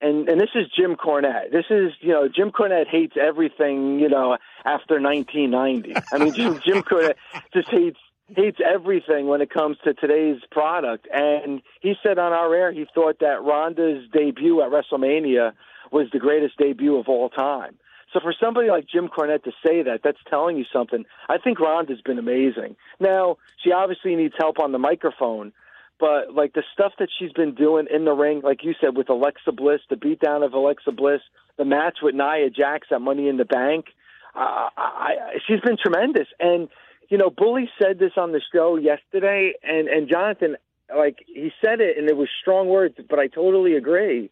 and 0.00 0.28
and 0.28 0.40
this 0.40 0.50
is 0.54 0.66
Jim 0.78 0.94
Cornette. 0.94 1.50
This 1.50 1.66
is 1.70 1.90
you 1.98 2.10
know 2.10 2.28
Jim 2.28 2.52
Cornette 2.52 2.86
hates 2.86 3.16
everything 3.20 3.98
you 3.98 4.08
know 4.08 4.38
after 4.64 5.00
1990. 5.00 5.94
I 6.12 6.18
mean 6.18 6.34
Jim 6.34 6.60
Jim 6.64 6.84
Cornette 6.84 7.16
just 7.52 7.68
hates 7.68 7.98
hates 8.36 8.58
everything 8.64 9.26
when 9.26 9.40
it 9.40 9.50
comes 9.50 9.76
to 9.84 9.94
today's 9.94 10.40
product. 10.50 11.06
And 11.12 11.62
he 11.80 11.94
said 12.02 12.18
on 12.18 12.32
our 12.32 12.54
air 12.54 12.72
he 12.72 12.86
thought 12.94 13.18
that 13.20 13.42
Ronda's 13.42 14.08
debut 14.12 14.62
at 14.62 14.70
WrestleMania 14.70 15.52
was 15.92 16.08
the 16.12 16.18
greatest 16.18 16.56
debut 16.56 16.96
of 16.96 17.08
all 17.08 17.28
time. 17.28 17.76
So 18.12 18.20
for 18.20 18.34
somebody 18.40 18.68
like 18.68 18.86
Jim 18.88 19.08
Cornette 19.08 19.44
to 19.44 19.52
say 19.64 19.82
that, 19.82 20.00
that's 20.02 20.18
telling 20.28 20.56
you 20.56 20.64
something. 20.72 21.04
I 21.28 21.38
think 21.38 21.60
Ronda's 21.60 22.00
been 22.00 22.18
amazing. 22.18 22.76
Now, 22.98 23.36
she 23.62 23.72
obviously 23.72 24.16
needs 24.16 24.34
help 24.36 24.58
on 24.58 24.72
the 24.72 24.78
microphone, 24.78 25.52
but 26.00 26.34
like 26.34 26.54
the 26.54 26.64
stuff 26.72 26.92
that 26.98 27.08
she's 27.16 27.32
been 27.32 27.54
doing 27.54 27.86
in 27.92 28.04
the 28.04 28.12
ring, 28.12 28.40
like 28.42 28.64
you 28.64 28.74
said, 28.80 28.96
with 28.96 29.08
Alexa 29.10 29.52
Bliss, 29.52 29.80
the 29.88 29.96
beatdown 29.96 30.44
of 30.44 30.54
Alexa 30.54 30.90
Bliss, 30.90 31.20
the 31.56 31.64
match 31.64 31.98
with 32.02 32.14
Nia 32.14 32.50
Jax 32.50 32.88
at 32.90 33.00
Money 33.00 33.28
in 33.28 33.36
the 33.36 33.44
Bank, 33.44 33.86
uh, 34.34 34.70
I, 34.76 35.14
she's 35.46 35.60
been 35.60 35.76
tremendous. 35.76 36.26
And 36.40 36.68
you 37.10 37.18
know, 37.18 37.28
Bully 37.28 37.68
said 37.80 37.98
this 37.98 38.12
on 38.16 38.32
the 38.32 38.40
show 38.52 38.76
yesterday, 38.76 39.52
and 39.62 39.88
and 39.88 40.08
Jonathan, 40.08 40.56
like 40.96 41.18
he 41.26 41.52
said 41.62 41.80
it, 41.80 41.98
and 41.98 42.08
it 42.08 42.16
was 42.16 42.28
strong 42.40 42.68
words, 42.68 42.94
but 43.08 43.18
I 43.18 43.26
totally 43.26 43.76
agree 43.76 44.30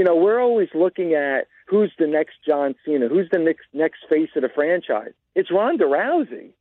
you 0.00 0.04
know, 0.04 0.16
we're 0.16 0.40
always 0.40 0.68
looking 0.74 1.12
at 1.12 1.46
who's 1.66 1.92
the 1.98 2.06
next 2.06 2.36
John 2.46 2.74
Cena, 2.86 3.08
who's 3.08 3.28
the 3.30 3.38
next 3.38 3.66
next 3.74 3.98
face 4.08 4.30
of 4.34 4.40
the 4.40 4.48
franchise. 4.48 5.12
It's 5.34 5.50
Ronda 5.50 5.84
Rousey. 5.84 6.52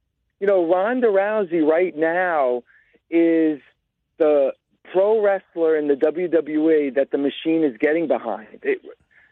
You 0.41 0.47
know, 0.47 0.69
Ronda 0.69 1.07
Rousey 1.07 1.65
right 1.65 1.95
now 1.95 2.63
is 3.09 3.61
the 4.17 4.51
pro 4.91 5.23
wrestler 5.23 5.77
in 5.77 5.87
the 5.87 5.93
WWE 5.93 6.95
that 6.95 7.11
the 7.11 7.17
machine 7.17 7.63
is 7.63 7.77
getting 7.77 8.07
behind. 8.07 8.59
It, 8.63 8.81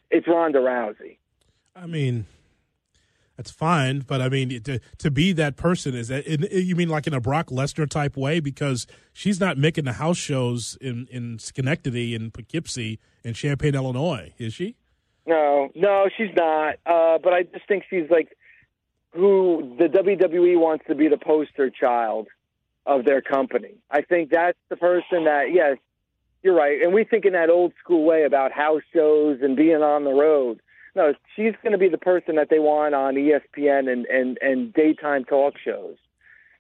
it's 0.09 0.25
Ronda 0.25 0.59
Rousey. 0.59 1.17
I 1.75 1.85
mean, 1.85 2.25
that's 3.37 3.51
fine, 3.51 3.99
but 3.99 4.19
I 4.19 4.29
mean 4.29 4.61
to 4.63 4.79
to 4.97 5.11
be 5.11 5.31
that 5.33 5.55
person 5.55 5.95
is 5.95 6.07
that 6.07 6.27
you 6.27 6.75
mean 6.75 6.89
like 6.89 7.05
in 7.05 7.13
a 7.13 7.21
Brock 7.21 7.47
Lesnar 7.47 7.87
type 7.87 8.17
way 8.17 8.39
because 8.39 8.87
she's 9.13 9.39
not 9.39 9.57
making 9.57 9.85
the 9.85 9.93
house 9.93 10.17
shows 10.17 10.75
in 10.81 11.07
in 11.11 11.37
Schenectady 11.37 12.15
and 12.15 12.33
Poughkeepsie 12.33 12.99
and 13.23 13.35
Champaign, 13.35 13.75
Illinois, 13.75 14.33
is 14.39 14.55
she? 14.55 14.75
No, 15.27 15.69
no, 15.75 16.09
she's 16.17 16.33
not. 16.35 16.77
Uh, 16.85 17.19
but 17.19 17.33
I 17.33 17.43
just 17.43 17.67
think 17.67 17.83
she's 17.89 18.09
like 18.09 18.35
who 19.11 19.75
the 19.77 19.85
WWE 19.85 20.59
wants 20.59 20.85
to 20.87 20.95
be 20.95 21.07
the 21.07 21.17
poster 21.17 21.69
child 21.69 22.27
of 22.87 23.05
their 23.05 23.21
company. 23.21 23.75
I 23.91 24.01
think 24.01 24.31
that's 24.31 24.57
the 24.69 24.77
person 24.77 25.25
that 25.25 25.51
yes, 25.53 25.77
you're 26.41 26.55
right, 26.55 26.81
and 26.81 26.91
we 26.91 27.03
think 27.03 27.25
in 27.25 27.33
that 27.33 27.51
old 27.51 27.73
school 27.83 28.03
way 28.03 28.23
about 28.23 28.51
house 28.51 28.81
shows 28.95 29.39
and 29.43 29.55
being 29.55 29.83
on 29.83 30.05
the 30.05 30.13
road 30.13 30.59
no, 30.97 31.13
she's 31.35 31.53
going 31.61 31.73
to 31.73 31.77
be 31.77 31.89
the 31.89 31.97
person 31.97 32.35
that 32.35 32.49
they 32.49 32.59
want 32.59 32.95
on 32.95 33.13
ESPN 33.13 33.89
and 33.89 34.05
and 34.07 34.37
and 34.41 34.73
daytime 34.73 35.23
talk 35.23 35.53
shows. 35.63 35.95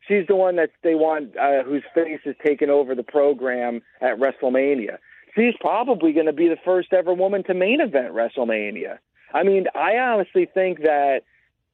She's 0.07 0.27
the 0.27 0.35
one 0.35 0.55
that 0.55 0.69
they 0.83 0.95
want, 0.95 1.35
uh, 1.35 1.63
whose 1.63 1.83
face 1.93 2.21
is 2.23 2.35
taking 2.45 2.69
over 2.69 2.95
the 2.95 3.03
program 3.03 3.81
at 3.99 4.17
WrestleMania. 4.19 4.99
she's 5.35 5.55
probably 5.59 6.13
going 6.13 6.27
to 6.27 6.33
be 6.33 6.47
the 6.47 6.57
first 6.63 6.93
ever 6.93 7.13
woman 7.13 7.43
to 7.45 7.53
main 7.53 7.81
event 7.81 8.13
WrestleMania. 8.13 8.99
I 9.33 9.43
mean, 9.43 9.65
I 9.75 9.97
honestly 9.97 10.45
think 10.45 10.83
that, 10.83 11.23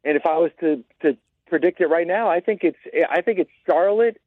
and 0.03 0.15
if 0.15 0.25
I 0.25 0.37
was 0.37 0.51
to 0.61 0.83
to 1.01 1.17
predict 1.47 1.81
it 1.81 1.87
right 1.87 2.07
now, 2.07 2.29
I 2.29 2.39
think 2.39 2.61
it's 2.63 2.79
I 3.11 3.21
think 3.21 3.39
it's 3.39 3.51
Charlotte 3.67 4.19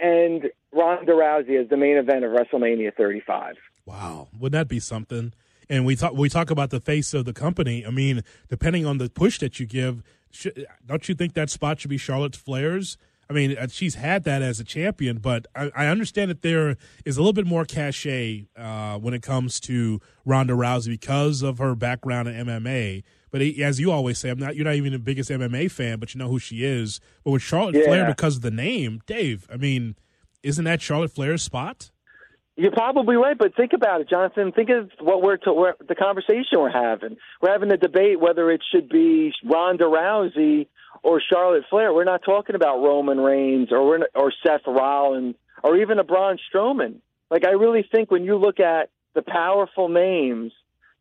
and 0.00 0.50
Ronda 0.72 1.12
Rousey 1.12 1.62
as 1.62 1.68
the 1.68 1.76
main 1.76 1.98
event 1.98 2.24
of 2.24 2.32
WrestleMania 2.32 2.96
35. 2.96 3.56
Wow, 3.84 4.28
would 4.38 4.52
that 4.52 4.66
be 4.66 4.80
something? 4.80 5.34
And 5.72 5.86
we 5.86 5.96
talk 5.96 6.12
we 6.12 6.28
talk 6.28 6.50
about 6.50 6.68
the 6.68 6.80
face 6.80 7.14
of 7.14 7.24
the 7.24 7.32
company. 7.32 7.86
I 7.86 7.90
mean, 7.90 8.22
depending 8.50 8.84
on 8.84 8.98
the 8.98 9.08
push 9.08 9.38
that 9.38 9.58
you 9.58 9.64
give, 9.64 10.02
should, 10.30 10.66
don't 10.84 11.08
you 11.08 11.14
think 11.14 11.32
that 11.32 11.48
spot 11.48 11.80
should 11.80 11.88
be 11.88 11.96
Charlotte 11.96 12.36
Flair's? 12.36 12.98
I 13.30 13.32
mean, 13.32 13.56
uh, 13.56 13.68
she's 13.68 13.94
had 13.94 14.24
that 14.24 14.42
as 14.42 14.60
a 14.60 14.64
champion, 14.64 15.16
but 15.16 15.46
I, 15.56 15.70
I 15.74 15.86
understand 15.86 16.30
that 16.30 16.42
there 16.42 16.76
is 17.06 17.16
a 17.16 17.20
little 17.22 17.32
bit 17.32 17.46
more 17.46 17.64
cachet 17.64 18.48
uh, 18.54 18.98
when 18.98 19.14
it 19.14 19.22
comes 19.22 19.58
to 19.60 19.98
Ronda 20.26 20.52
Rousey 20.52 20.88
because 20.88 21.40
of 21.40 21.56
her 21.56 21.74
background 21.74 22.28
in 22.28 22.46
MMA. 22.46 23.02
But 23.30 23.40
as 23.40 23.80
you 23.80 23.90
always 23.90 24.18
say, 24.18 24.28
I'm 24.28 24.38
not. 24.38 24.54
You're 24.54 24.66
not 24.66 24.74
even 24.74 24.92
the 24.92 24.98
biggest 24.98 25.30
MMA 25.30 25.70
fan, 25.70 25.98
but 25.98 26.12
you 26.14 26.18
know 26.18 26.28
who 26.28 26.38
she 26.38 26.66
is. 26.66 27.00
But 27.24 27.30
with 27.30 27.40
Charlotte 27.40 27.76
Yeah. 27.76 27.84
Flair, 27.86 28.06
because 28.06 28.36
of 28.36 28.42
the 28.42 28.50
name, 28.50 29.00
Dave. 29.06 29.46
I 29.50 29.56
mean, 29.56 29.96
isn't 30.42 30.66
that 30.66 30.82
Charlotte 30.82 31.12
Flair's 31.12 31.40
spot? 31.42 31.90
You're 32.56 32.72
probably 32.72 33.16
right, 33.16 33.36
but 33.38 33.56
think 33.56 33.72
about 33.72 34.02
it, 34.02 34.10
Jonathan. 34.10 34.52
Think 34.52 34.68
of 34.68 34.90
what 35.00 35.22
we're, 35.22 35.38
to, 35.38 35.72
the 35.88 35.94
conversation 35.94 36.58
we're 36.58 36.70
having. 36.70 37.16
We're 37.40 37.50
having 37.50 37.72
a 37.72 37.78
debate 37.78 38.20
whether 38.20 38.50
it 38.50 38.60
should 38.72 38.90
be 38.90 39.32
Ronda 39.42 39.84
Rousey 39.84 40.66
or 41.02 41.20
Charlotte 41.20 41.64
Flair. 41.70 41.92
We're 41.92 42.04
not 42.04 42.22
talking 42.24 42.54
about 42.54 42.82
Roman 42.82 43.18
Reigns 43.18 43.68
or 43.72 44.06
or 44.14 44.32
Seth 44.44 44.66
Rollins 44.66 45.36
or 45.62 45.78
even 45.78 45.98
a 45.98 46.04
Braun 46.04 46.38
Strowman. 46.52 46.96
Like 47.30 47.46
I 47.46 47.52
really 47.52 47.86
think 47.90 48.10
when 48.10 48.24
you 48.24 48.36
look 48.36 48.60
at 48.60 48.90
the 49.14 49.22
powerful 49.22 49.88
names, 49.88 50.52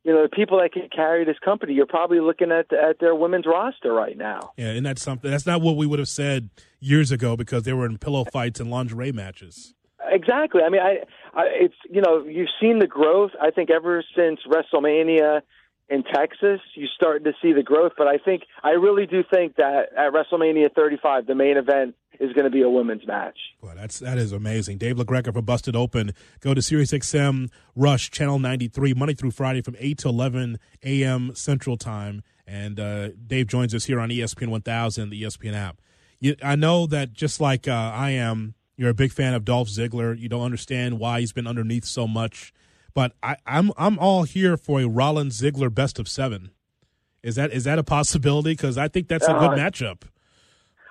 you 0.03 0.13
know, 0.13 0.23
the 0.23 0.29
people 0.29 0.59
that 0.59 0.73
can 0.73 0.89
carry 0.93 1.25
this 1.25 1.37
company, 1.43 1.73
you're 1.73 1.85
probably 1.85 2.19
looking 2.19 2.51
at 2.51 2.71
at 2.73 2.99
their 2.99 3.13
women's 3.13 3.45
roster 3.45 3.93
right 3.93 4.17
now. 4.17 4.51
Yeah, 4.57 4.67
and 4.71 4.85
that's 4.85 5.01
something. 5.01 5.29
That's 5.29 5.45
not 5.45 5.61
what 5.61 5.75
we 5.75 5.85
would 5.85 5.99
have 5.99 6.09
said 6.09 6.49
years 6.79 7.11
ago 7.11 7.35
because 7.35 7.63
they 7.63 7.73
were 7.73 7.85
in 7.85 7.97
pillow 7.97 8.25
fights 8.25 8.59
and 8.59 8.71
lingerie 8.71 9.11
matches. 9.11 9.75
Exactly. 10.09 10.61
I 10.63 10.69
mean, 10.69 10.81
I 10.81 10.99
it's 11.37 11.75
you 11.89 12.01
know 12.01 12.23
you've 12.25 12.49
seen 12.59 12.79
the 12.79 12.87
growth. 12.87 13.31
I 13.41 13.51
think 13.51 13.69
ever 13.69 14.03
since 14.15 14.39
WrestleMania 14.47 15.41
in 15.89 16.03
Texas, 16.03 16.61
you 16.75 16.87
started 16.95 17.25
to 17.25 17.33
see 17.41 17.53
the 17.53 17.63
growth. 17.63 17.93
But 17.97 18.07
I 18.07 18.17
think 18.17 18.43
I 18.63 18.71
really 18.71 19.05
do 19.05 19.23
think 19.29 19.55
that 19.57 19.89
at 19.97 20.13
WrestleMania 20.13 20.73
35, 20.73 21.27
the 21.27 21.35
main 21.35 21.57
event 21.57 21.95
is 22.19 22.33
going 22.33 22.45
to 22.45 22.51
be 22.51 22.61
a 22.61 22.69
women's 22.69 23.05
match. 23.05 23.37
Well, 23.61 23.75
that's 23.75 23.99
that 23.99 24.17
is 24.17 24.31
amazing. 24.31 24.77
Dave 24.77 24.97
LaGreca 24.97 25.33
for 25.33 25.41
Busted 25.41 25.75
Open. 25.75 26.13
Go 26.39 26.53
to 26.53 26.61
SiriusXM 26.61 27.49
Rush 27.75 28.11
Channel 28.11 28.39
93 28.39 28.93
Monday 28.93 29.15
through 29.15 29.31
Friday 29.31 29.61
from 29.61 29.75
8 29.79 29.97
to 29.99 30.09
11 30.09 30.59
a.m. 30.83 31.35
Central 31.35 31.77
Time. 31.77 32.23
And 32.47 32.79
uh, 32.79 33.09
Dave 33.27 33.47
joins 33.47 33.73
us 33.73 33.85
here 33.85 33.99
on 33.99 34.09
ESPN 34.09 34.49
1000, 34.49 35.09
the 35.09 35.23
ESPN 35.23 35.53
app. 35.53 35.81
You, 36.19 36.35
I 36.43 36.55
know 36.55 36.85
that 36.87 37.13
just 37.13 37.41
like 37.41 37.67
uh, 37.67 37.71
I 37.71 38.11
am, 38.11 38.53
you're 38.77 38.89
a 38.89 38.93
big 38.95 39.11
fan 39.11 39.33
of 39.33 39.45
Dolph 39.45 39.67
Ziggler. 39.67 40.17
You 40.17 40.29
don't 40.29 40.43
understand 40.43 40.99
why 40.99 41.19
he's 41.19 41.33
been 41.33 41.47
underneath 41.47 41.85
so 41.85 42.07
much, 42.07 42.53
but 42.93 43.13
I, 43.21 43.37
I'm 43.45 43.71
I'm 43.77 43.99
all 43.99 44.23
here 44.23 44.57
for 44.57 44.79
a 44.81 44.87
Rollins 44.87 45.39
Ziggler 45.39 45.73
best 45.73 45.99
of 45.99 46.07
seven. 46.07 46.51
Is 47.23 47.35
that 47.35 47.51
is 47.51 47.63
that 47.65 47.77
a 47.79 47.83
possibility? 47.83 48.51
Because 48.53 48.77
I 48.77 48.87
think 48.87 49.07
that's 49.07 49.27
a 49.27 49.33
good 49.33 49.51
Uh, 49.51 49.55
matchup. 49.55 50.03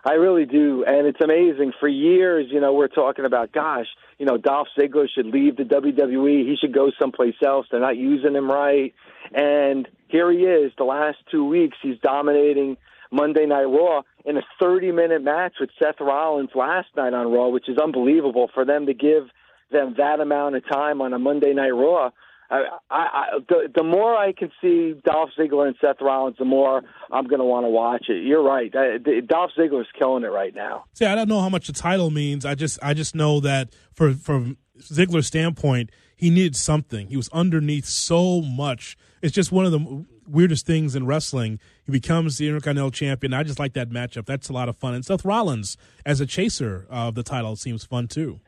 I 0.02 0.14
really 0.14 0.46
do, 0.46 0.82
and 0.86 1.06
it's 1.06 1.20
amazing. 1.22 1.72
For 1.78 1.86
years, 1.88 2.46
you 2.50 2.58
know, 2.58 2.72
we're 2.72 2.88
talking 2.88 3.26
about, 3.26 3.52
gosh, 3.52 3.84
you 4.18 4.24
know, 4.24 4.38
Dolph 4.38 4.68
Ziggler 4.78 5.06
should 5.14 5.26
leave 5.26 5.58
the 5.58 5.64
WWE. 5.64 6.48
He 6.48 6.56
should 6.58 6.72
go 6.72 6.90
someplace 6.98 7.34
else. 7.44 7.66
They're 7.70 7.80
not 7.80 7.98
using 7.98 8.34
him 8.34 8.50
right, 8.50 8.94
and 9.34 9.86
here 10.08 10.32
he 10.32 10.38
is. 10.38 10.72
The 10.78 10.84
last 10.84 11.18
two 11.30 11.44
weeks, 11.44 11.76
he's 11.82 11.98
dominating 12.02 12.78
Monday 13.10 13.46
Night 13.46 13.64
Raw 13.64 14.02
in 14.24 14.36
a 14.36 14.42
30-minute 14.62 15.22
match 15.22 15.54
with 15.60 15.70
Seth 15.82 16.00
Rollins 16.00 16.50
last 16.54 16.88
night 16.96 17.14
on 17.14 17.32
Raw, 17.32 17.48
which 17.48 17.68
is 17.68 17.78
unbelievable 17.78 18.50
for 18.54 18.64
them 18.64 18.86
to 18.86 18.94
give 18.94 19.24
them 19.70 19.94
that 19.98 20.20
amount 20.20 20.56
of 20.56 20.62
time 20.70 21.00
on 21.00 21.12
a 21.12 21.18
Monday 21.18 21.52
Night 21.52 21.70
Raw. 21.70 22.10
I, 22.50 22.64
I, 22.90 22.96
I, 22.96 23.24
the, 23.48 23.68
the 23.76 23.84
more 23.84 24.16
I 24.16 24.32
can 24.32 24.50
see 24.60 24.94
Dolph 25.04 25.30
Ziggler 25.38 25.68
and 25.68 25.76
Seth 25.80 26.00
Rollins, 26.00 26.36
the 26.38 26.44
more 26.44 26.82
I'm 27.10 27.26
going 27.28 27.38
to 27.38 27.44
want 27.44 27.64
to 27.64 27.70
watch 27.70 28.06
it. 28.08 28.24
You're 28.24 28.42
right. 28.42 28.74
Uh, 28.74 28.98
the- 29.04 29.22
Dolph 29.24 29.52
Ziggler's 29.56 29.86
killing 29.96 30.24
it 30.24 30.28
right 30.28 30.54
now. 30.54 30.84
See, 30.94 31.04
I 31.04 31.14
don't 31.14 31.28
know 31.28 31.40
how 31.40 31.48
much 31.48 31.68
the 31.68 31.72
title 31.72 32.10
means. 32.10 32.44
I 32.44 32.56
just 32.56 32.80
I 32.82 32.92
just 32.92 33.14
know 33.14 33.38
that 33.40 33.72
for 33.94 34.14
from 34.14 34.56
Ziggler's 34.80 35.28
standpoint, 35.28 35.90
he 36.16 36.28
needed 36.28 36.56
something. 36.56 37.06
He 37.08 37.16
was 37.16 37.28
underneath 37.28 37.86
so 37.86 38.40
much. 38.42 38.96
It's 39.22 39.34
just 39.34 39.52
one 39.52 39.64
of 39.64 39.70
the 39.70 40.04
weirdest 40.26 40.66
things 40.66 40.96
in 40.96 41.06
wrestling. 41.06 41.60
He 41.90 41.98
becomes 41.98 42.38
the 42.38 42.46
Intercontinental 42.46 42.92
Champion. 42.92 43.34
I 43.34 43.42
just 43.42 43.58
like 43.58 43.72
that 43.72 43.90
matchup. 43.90 44.24
That's 44.24 44.48
a 44.48 44.52
lot 44.52 44.68
of 44.68 44.76
fun. 44.76 44.94
And 44.94 45.04
Seth 45.04 45.24
Rollins 45.24 45.76
as 46.06 46.20
a 46.20 46.26
chaser 46.26 46.86
of 46.88 47.16
the 47.16 47.24
title 47.24 47.56
seems 47.56 47.84
fun 47.84 48.06
too. 48.06 48.38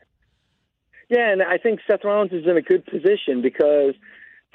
Yeah, 1.09 1.29
and 1.29 1.43
I 1.43 1.57
think 1.57 1.81
Seth 1.85 2.05
Rollins 2.05 2.31
is 2.31 2.45
in 2.47 2.55
a 2.55 2.61
good 2.61 2.85
position 2.85 3.41
because 3.41 3.95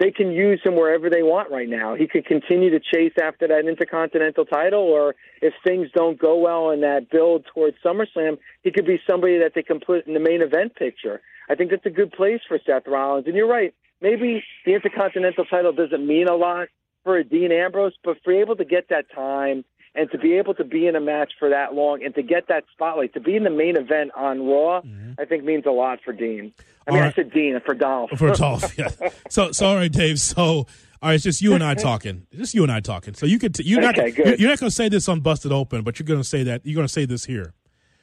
they 0.01 0.11
can 0.11 0.31
use 0.31 0.63
him 0.65 0.75
wherever 0.75 1.11
they 1.11 1.23
want 1.23 1.51
right 1.51 1.69
now. 1.69 1.97
He 1.97 2.07
could 2.07 2.25
continue 2.25 2.71
to 2.71 2.81
chase 2.81 3.13
after 3.23 3.47
that 3.47 3.69
Intercontinental 3.69 4.47
title, 4.47 4.81
or 4.81 5.15
if 5.43 5.53
things 5.67 5.89
don't 5.95 6.19
go 6.19 6.39
well 6.39 6.71
in 6.71 6.81
that 6.81 7.11
build 7.11 7.45
towards 7.53 7.77
SummerSlam, 7.85 8.39
he 8.63 8.71
could 8.71 8.87
be 8.87 8.99
somebody 9.07 9.39
that 9.39 9.53
they 9.55 9.63
can 9.63 9.81
put 9.81 10.07
in 10.07 10.15
the 10.15 10.21
main 10.21 10.41
event 10.41 10.77
picture. 10.77 11.21
I 11.51 11.57
think 11.57 11.73
that's 11.73 11.85
a 11.85 11.91
good 11.91 12.11
place 12.13 12.41
for 12.49 12.59
Seth 12.65 12.87
Rollins. 12.87 13.27
And 13.27 13.37
you're 13.37 13.47
right, 13.47 13.75
maybe 14.01 14.43
the 14.65 14.73
Intercontinental 14.73 15.45
title 15.45 15.75
doesn't 15.75 16.07
mean 16.07 16.27
a 16.27 16.37
lot 16.37 16.69
for 17.09 17.17
a 17.17 17.25
Dean 17.25 17.51
Ambrose, 17.51 17.95
but 18.05 18.19
for 18.23 18.35
able 18.35 18.55
to 18.55 18.67
get 18.67 18.91
that 18.91 19.07
time 19.15 19.65
and 19.95 20.11
to 20.11 20.19
be 20.19 20.35
able 20.35 20.53
to 20.53 20.63
be 20.63 20.87
in 20.87 20.95
a 20.95 21.01
match 21.01 21.33
for 21.39 21.49
that 21.49 21.73
long 21.73 22.05
and 22.05 22.15
to 22.17 22.23
get 22.23 22.49
that 22.49 22.65
spotlight, 22.71 23.15
to 23.15 23.21
be 23.21 23.35
in 23.35 23.45
the 23.45 23.51
main 23.51 23.79
event 23.79 24.11
on 24.15 24.47
Raw, 24.47 24.83
mm-hmm. 24.83 25.13
I 25.19 25.25
think 25.25 25.43
means 25.43 25.65
a 25.65 25.71
lot 25.71 26.01
for 26.05 26.13
Dean. 26.13 26.53
I 26.87 26.91
mean, 26.91 27.03
All 27.03 27.09
I 27.09 27.13
said 27.15 27.33
Dean 27.33 27.59
for 27.65 27.73
Dolph. 27.75 28.11
For 28.11 28.31
Dolph, 28.35 28.77
yeah. 28.77 28.91
So, 29.31 29.53
so 29.53 29.69
all 29.69 29.77
right, 29.77 29.91
Dave. 29.91 30.21
So, 30.21 30.45
all 30.45 30.67
right, 31.01 31.15
it's 31.15 31.25
just 31.25 31.41
you 31.41 31.55
and 31.55 31.65
I 31.65 31.73
talking. 31.73 32.27
Just 32.35 32.55
you 32.55 32.63
and 32.63 32.71
I 32.71 32.81
talking. 32.81 33.15
So 33.15 33.25
you 33.25 33.39
could 33.39 33.55
t- 33.55 33.63
you're 33.63 33.81
not 33.81 33.99
Okay, 33.99 34.13
you're, 34.15 34.35
you're 34.35 34.51
not 34.51 34.61
going 34.61 34.69
to 34.69 34.77
say 34.77 34.91
this 34.91 35.09
on 35.09 35.21
Busted 35.21 35.51
Open, 35.51 35.81
but 35.81 35.99
you're 35.99 36.07
going 36.07 36.21
to 36.21 36.29
say 36.29 36.43
that 36.43 36.61
you're 36.67 36.75
going 36.75 36.87
to 36.87 36.93
say 36.93 37.07
this 37.07 37.25
here. 37.25 37.55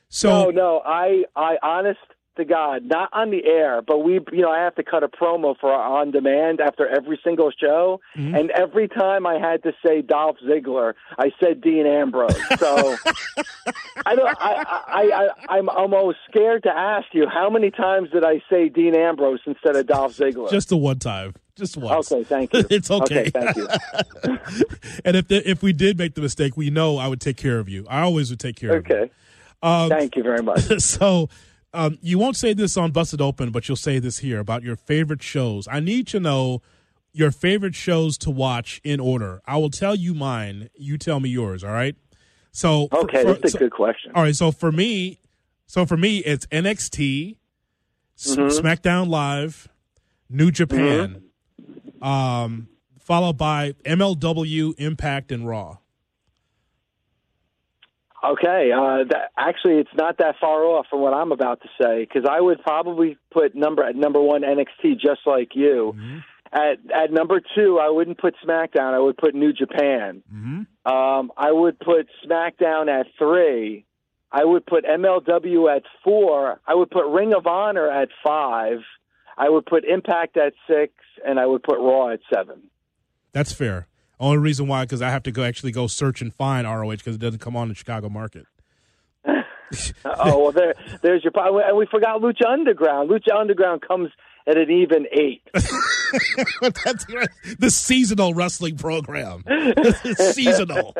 So 0.09 0.45
no, 0.45 0.49
no, 0.49 0.81
I, 0.83 1.25
I, 1.35 1.57
honest 1.61 1.99
to 2.37 2.45
God, 2.45 2.83
not 2.85 3.09
on 3.13 3.31
the 3.31 3.45
air, 3.45 3.81
but 3.81 3.99
we, 3.99 4.13
you 4.31 4.41
know, 4.41 4.51
I 4.51 4.59
have 4.59 4.75
to 4.75 4.83
cut 4.83 5.03
a 5.03 5.07
promo 5.07 5.55
for 5.59 5.71
our 5.71 6.01
on 6.01 6.11
demand 6.11 6.59
after 6.61 6.87
every 6.87 7.19
single 7.23 7.51
show, 7.51 7.99
Mm-hmm. 8.17 8.35
and 8.35 8.49
every 8.51 8.87
time 8.87 9.25
I 9.27 9.35
had 9.39 9.63
to 9.63 9.73
say 9.85 10.01
Dolph 10.01 10.37
Ziggler, 10.45 10.93
I 11.17 11.31
said 11.41 11.61
Dean 11.61 11.85
Ambrose. 11.85 12.35
So 12.59 12.95
I 14.05 14.15
don't, 14.15 14.37
I, 14.39 14.83
I, 14.87 15.01
I, 15.47 15.57
I'm 15.57 15.69
almost 15.69 16.17
scared 16.29 16.63
to 16.63 16.69
ask 16.69 17.07
you 17.13 17.27
how 17.27 17.49
many 17.49 17.71
times 17.71 18.09
did 18.11 18.23
I 18.23 18.41
say 18.49 18.69
Dean 18.69 18.95
Ambrose 18.95 19.39
instead 19.45 19.75
of 19.75 19.87
Dolph 19.87 20.15
Ziggler? 20.15 20.49
just 20.49 20.69
the 20.69 20.77
one 20.77 20.99
time, 20.99 21.33
just 21.55 21.75
once. 21.77 22.11
okay, 22.11 22.23
thank 22.23 22.53
you. 22.53 22.63
It's 22.69 22.89
okay. 22.91 23.29
thank 23.29 23.55
you. 23.57 23.67
and 25.05 25.15
if 25.17 25.27
the, 25.27 25.49
if 25.49 25.61
we 25.63 25.73
did 25.73 25.97
make 25.97 26.15
the 26.15 26.21
mistake, 26.21 26.55
we 26.55 26.69
know 26.69 26.97
I 26.97 27.07
would 27.07 27.21
take 27.21 27.37
care 27.37 27.59
of 27.59 27.67
you. 27.69 27.85
I 27.89 28.01
always 28.01 28.29
would 28.29 28.39
take 28.39 28.55
care 28.57 28.75
of 28.75 28.87
you. 28.87 28.95
Okay, 28.95 29.11
thank 29.89 30.15
you 30.15 30.23
very 30.23 30.43
much. 30.43 30.61
So 30.81 31.29
um, 31.75 31.97
you 32.01 32.17
won't 32.17 32.35
say 32.35 32.53
this 32.53 32.77
on 32.77 32.91
Busted 32.91 33.21
Open, 33.21 33.51
but 33.51 33.67
you'll 33.67 33.75
say 33.75 33.99
this 33.99 34.19
here 34.19 34.39
about 34.39 34.63
your 34.63 34.75
favorite 34.75 35.21
shows. 35.21 35.67
I 35.69 35.79
need 35.79 36.07
to 36.07 36.19
know 36.19 36.61
your 37.13 37.31
favorite 37.31 37.75
shows 37.75 38.17
to 38.19 38.29
watch 38.31 38.81
in 38.83 38.99
order. 38.99 39.41
I 39.45 39.57
will 39.57 39.69
tell 39.69 39.95
you 39.95 40.13
mine. 40.13 40.69
You 40.75 40.97
tell 40.97 41.19
me 41.19 41.29
yours. 41.29 41.63
All 41.63 41.71
right. 41.71 41.95
So 42.51 42.87
Okay, 42.91 43.23
for- 43.23 43.33
that's 43.33 43.45
a 43.45 43.49
so- 43.49 43.59
good 43.59 43.71
question. 43.71 44.11
All 44.15 44.23
right. 44.23 44.35
So 44.35 44.51
for 44.51 44.71
me, 44.71 45.19
so 45.67 45.85
for 45.85 45.97
me, 45.97 46.17
it's 46.19 46.45
NXT, 46.47 47.37
Mm-hmm. 48.17 48.65
SmackDown 48.65 49.09
Live, 49.09 49.67
New 50.29 50.49
Japan, 50.49 51.21
um, 52.01 52.69
followed 52.99 53.37
by 53.37 53.73
MLW, 53.85 54.73
Impact, 54.77 55.33
and 55.33 55.45
Raw. 55.47 55.77
Okay, 58.31 58.71
uh, 58.71 59.03
that, 59.09 59.31
actually, 59.37 59.75
it's 59.75 59.93
not 59.95 60.17
that 60.17 60.35
far 60.39 60.63
off 60.63 60.87
from 60.89 61.01
what 61.01 61.13
I'm 61.13 61.31
about 61.31 61.61
to 61.61 61.67
say 61.81 62.05
because 62.05 62.27
I 62.29 62.41
would 62.41 62.61
probably 62.61 63.17
put 63.31 63.55
number 63.55 63.83
at 63.83 63.95
number 63.95 64.21
one 64.21 64.41
NXT 64.41 64.99
just 64.99 65.21
like 65.25 65.49
you. 65.53 65.93
Mm-hmm. 65.95 66.17
At 66.53 67.03
at 67.03 67.11
number 67.11 67.41
two, 67.55 67.79
I 67.81 67.89
wouldn't 67.89 68.17
put 68.17 68.35
SmackDown. 68.45 68.93
I 68.93 68.99
would 68.99 69.17
put 69.17 69.35
New 69.35 69.51
Japan. 69.51 70.23
Mm-hmm. 70.33 70.91
Um, 70.91 71.31
I 71.35 71.51
would 71.51 71.79
put 71.79 72.07
SmackDown 72.25 72.87
at 72.87 73.07
three. 73.17 73.85
I 74.31 74.43
would 74.43 74.65
put 74.65 74.85
MLW 74.85 75.75
at 75.75 75.83
four. 76.03 76.59
I 76.65 76.75
would 76.75 76.89
put 76.89 77.05
Ring 77.07 77.33
of 77.33 77.45
Honor 77.47 77.89
at 77.89 78.09
five. 78.25 78.79
I 79.37 79.49
would 79.49 79.65
put 79.65 79.83
Impact 79.85 80.37
at 80.37 80.53
six, 80.67 80.93
and 81.25 81.39
I 81.39 81.45
would 81.45 81.63
put 81.63 81.77
Raw 81.77 82.09
at 82.09 82.19
seven. 82.33 82.63
That's 83.33 83.51
fair. 83.51 83.87
Only 84.19 84.37
reason 84.37 84.67
why 84.67 84.83
because 84.83 85.01
I 85.01 85.09
have 85.09 85.23
to 85.23 85.31
go 85.31 85.43
actually 85.43 85.71
go 85.71 85.87
search 85.87 86.21
and 86.21 86.33
find 86.33 86.67
ROH 86.67 86.91
because 86.91 87.15
it 87.15 87.21
doesn't 87.21 87.39
come 87.39 87.55
on 87.55 87.69
the 87.69 87.75
Chicago 87.75 88.09
market. 88.09 88.45
oh 90.05 90.43
well, 90.43 90.51
there, 90.51 90.75
there's 91.01 91.23
your. 91.23 91.33
And 91.67 91.77
we 91.77 91.85
forgot 91.85 92.21
Lucha 92.21 92.45
Underground. 92.47 93.09
Lucha 93.09 93.35
Underground 93.35 93.81
comes 93.81 94.09
at 94.47 94.57
an 94.57 94.71
even 94.71 95.07
eight. 95.11 95.41
That's 96.61 97.05
right. 97.13 97.27
The 97.59 97.69
seasonal 97.69 98.33
wrestling 98.33 98.77
program. 98.77 99.43
seasonal. 100.31 100.95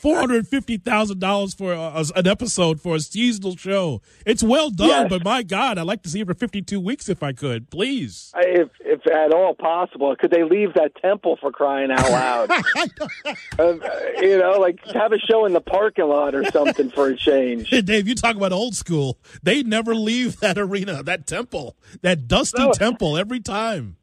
Four 0.00 0.16
hundred 0.18 0.46
fifty 0.48 0.76
thousand 0.76 1.20
dollars 1.20 1.54
for 1.54 1.72
a, 1.72 2.04
an 2.16 2.26
episode 2.26 2.80
for 2.80 2.96
a 2.96 3.00
seasonal 3.00 3.56
show. 3.56 4.02
It's 4.26 4.42
well 4.42 4.70
done, 4.70 4.88
Yes. 4.88 5.08
but 5.10 5.24
my 5.24 5.42
God, 5.42 5.78
I'd 5.78 5.86
like 5.86 6.02
to 6.02 6.08
see 6.08 6.20
it 6.20 6.26
for 6.26 6.34
fifty-two 6.34 6.80
weeks 6.80 7.08
if 7.08 7.22
I 7.22 7.32
could, 7.32 7.70
please. 7.70 8.32
if 8.36 8.68
if 8.80 9.06
at 9.06 9.32
all 9.32 9.54
possible. 9.54 10.14
Could 10.16 10.30
they 10.30 10.44
leave 10.44 10.74
that 10.74 10.92
temple 11.00 11.36
for 11.40 11.50
crying 11.52 11.90
out 11.90 12.10
loud? 12.10 12.50
Um, 13.58 13.82
you 14.20 14.38
know, 14.38 14.52
like 14.58 14.78
have 14.94 15.12
a 15.12 15.18
show 15.18 15.44
in 15.44 15.52
the 15.52 15.60
parking 15.60 16.06
lot 16.06 16.34
or 16.34 16.44
something 16.50 16.90
for 16.90 17.08
a 17.08 17.16
change. 17.16 17.70
Dave, 17.84 18.08
you 18.08 18.14
talk 18.14 18.36
about 18.36 18.52
old 18.52 18.74
school. 18.74 19.18
They 19.42 19.62
never 19.62 19.94
leave 19.94 20.40
that 20.40 20.56
arena, 20.58 21.02
that 21.02 21.26
temple, 21.26 21.76
that 22.02 22.26
dusty 22.28 22.58
No. 22.62 22.72
temple 22.72 23.16
every 23.18 23.40
time. 23.40 23.96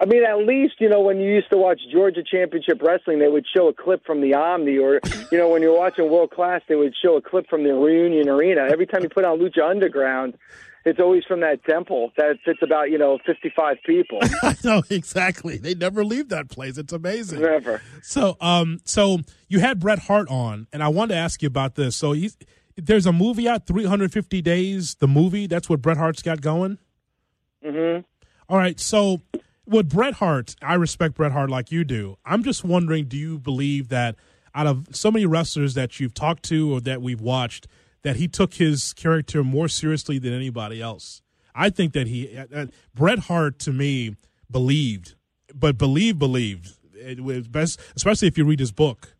I 0.00 0.06
mean, 0.06 0.24
at 0.24 0.38
least 0.38 0.74
you 0.78 0.88
know 0.88 1.00
when 1.00 1.20
you 1.20 1.30
used 1.30 1.50
to 1.50 1.58
watch 1.58 1.80
Georgia 1.92 2.22
Championship 2.22 2.80
Wrestling, 2.80 3.18
they 3.18 3.28
would 3.28 3.44
show 3.54 3.68
a 3.68 3.74
clip 3.74 4.04
from 4.06 4.22
the 4.22 4.34
Omni, 4.34 4.78
or 4.78 5.00
you 5.30 5.38
know 5.38 5.48
when 5.50 5.60
you're 5.60 5.76
watching 5.76 6.10
World 6.10 6.30
Class, 6.30 6.62
they 6.68 6.74
would 6.74 6.94
show 7.02 7.16
a 7.16 7.22
clip 7.22 7.48
from 7.48 7.64
the 7.64 7.74
Reunion 7.74 8.28
Arena. 8.28 8.66
Every 8.70 8.86
time 8.86 9.02
you 9.02 9.10
put 9.10 9.24
on 9.24 9.38
Lucha 9.38 9.68
Underground, 9.68 10.38
it's 10.86 11.00
always 11.00 11.24
from 11.24 11.40
that 11.40 11.64
temple 11.64 12.12
that 12.16 12.38
fits 12.44 12.60
about 12.62 12.90
you 12.90 12.98
know 12.98 13.18
55 13.26 13.76
people. 13.84 14.20
I 14.42 14.56
know 14.64 14.82
exactly. 14.90 15.58
They 15.58 15.74
never 15.74 16.04
leave 16.04 16.30
that 16.30 16.48
place. 16.48 16.78
It's 16.78 16.92
amazing. 16.92 17.42
Never. 17.42 17.82
So, 18.02 18.36
um, 18.40 18.80
so 18.84 19.18
you 19.48 19.60
had 19.60 19.80
Bret 19.80 20.00
Hart 20.00 20.28
on, 20.28 20.66
and 20.72 20.82
I 20.82 20.88
wanted 20.88 21.14
to 21.14 21.20
ask 21.20 21.42
you 21.42 21.46
about 21.46 21.74
this. 21.74 21.96
So, 21.96 22.12
he's, 22.12 22.36
there's 22.76 23.06
a 23.06 23.12
movie 23.12 23.48
out, 23.48 23.66
350 23.66 24.42
Days, 24.42 24.94
the 24.96 25.08
movie. 25.08 25.46
That's 25.46 25.68
what 25.68 25.82
Bret 25.82 25.96
Hart's 25.96 26.22
got 26.22 26.40
going. 26.40 26.78
mm-hmm. 27.64 28.00
All 28.48 28.58
right. 28.58 28.78
So, 28.78 29.22
with 29.66 29.88
Bret 29.88 30.14
Hart, 30.14 30.56
I 30.62 30.74
respect 30.74 31.14
Bret 31.14 31.32
Hart 31.32 31.50
like 31.50 31.72
you 31.72 31.84
do. 31.84 32.16
I'm 32.24 32.42
just 32.42 32.64
wondering, 32.64 33.06
do 33.06 33.16
you 33.16 33.38
believe 33.38 33.88
that 33.88 34.16
out 34.54 34.66
of 34.66 34.88
so 34.92 35.10
many 35.10 35.26
wrestlers 35.26 35.74
that 35.74 35.98
you've 35.98 36.14
talked 36.14 36.42
to 36.44 36.74
or 36.74 36.80
that 36.82 37.02
we've 37.02 37.20
watched, 37.20 37.66
that 38.02 38.16
he 38.16 38.28
took 38.28 38.54
his 38.54 38.92
character 38.92 39.42
more 39.42 39.68
seriously 39.68 40.18
than 40.18 40.32
anybody 40.32 40.80
else? 40.80 41.22
I 41.54 41.70
think 41.70 41.92
that 41.92 42.06
he, 42.06 42.36
uh, 42.36 42.46
uh, 42.54 42.66
Bret 42.94 43.20
Hart, 43.20 43.58
to 43.60 43.72
me, 43.72 44.16
believed, 44.50 45.14
but 45.54 45.78
believe 45.78 46.18
believed. 46.18 46.76
It 46.94 47.22
was 47.22 47.48
best, 47.48 47.80
especially 47.96 48.28
if 48.28 48.38
you 48.38 48.44
read 48.44 48.60
his 48.60 48.72
book. 48.72 49.14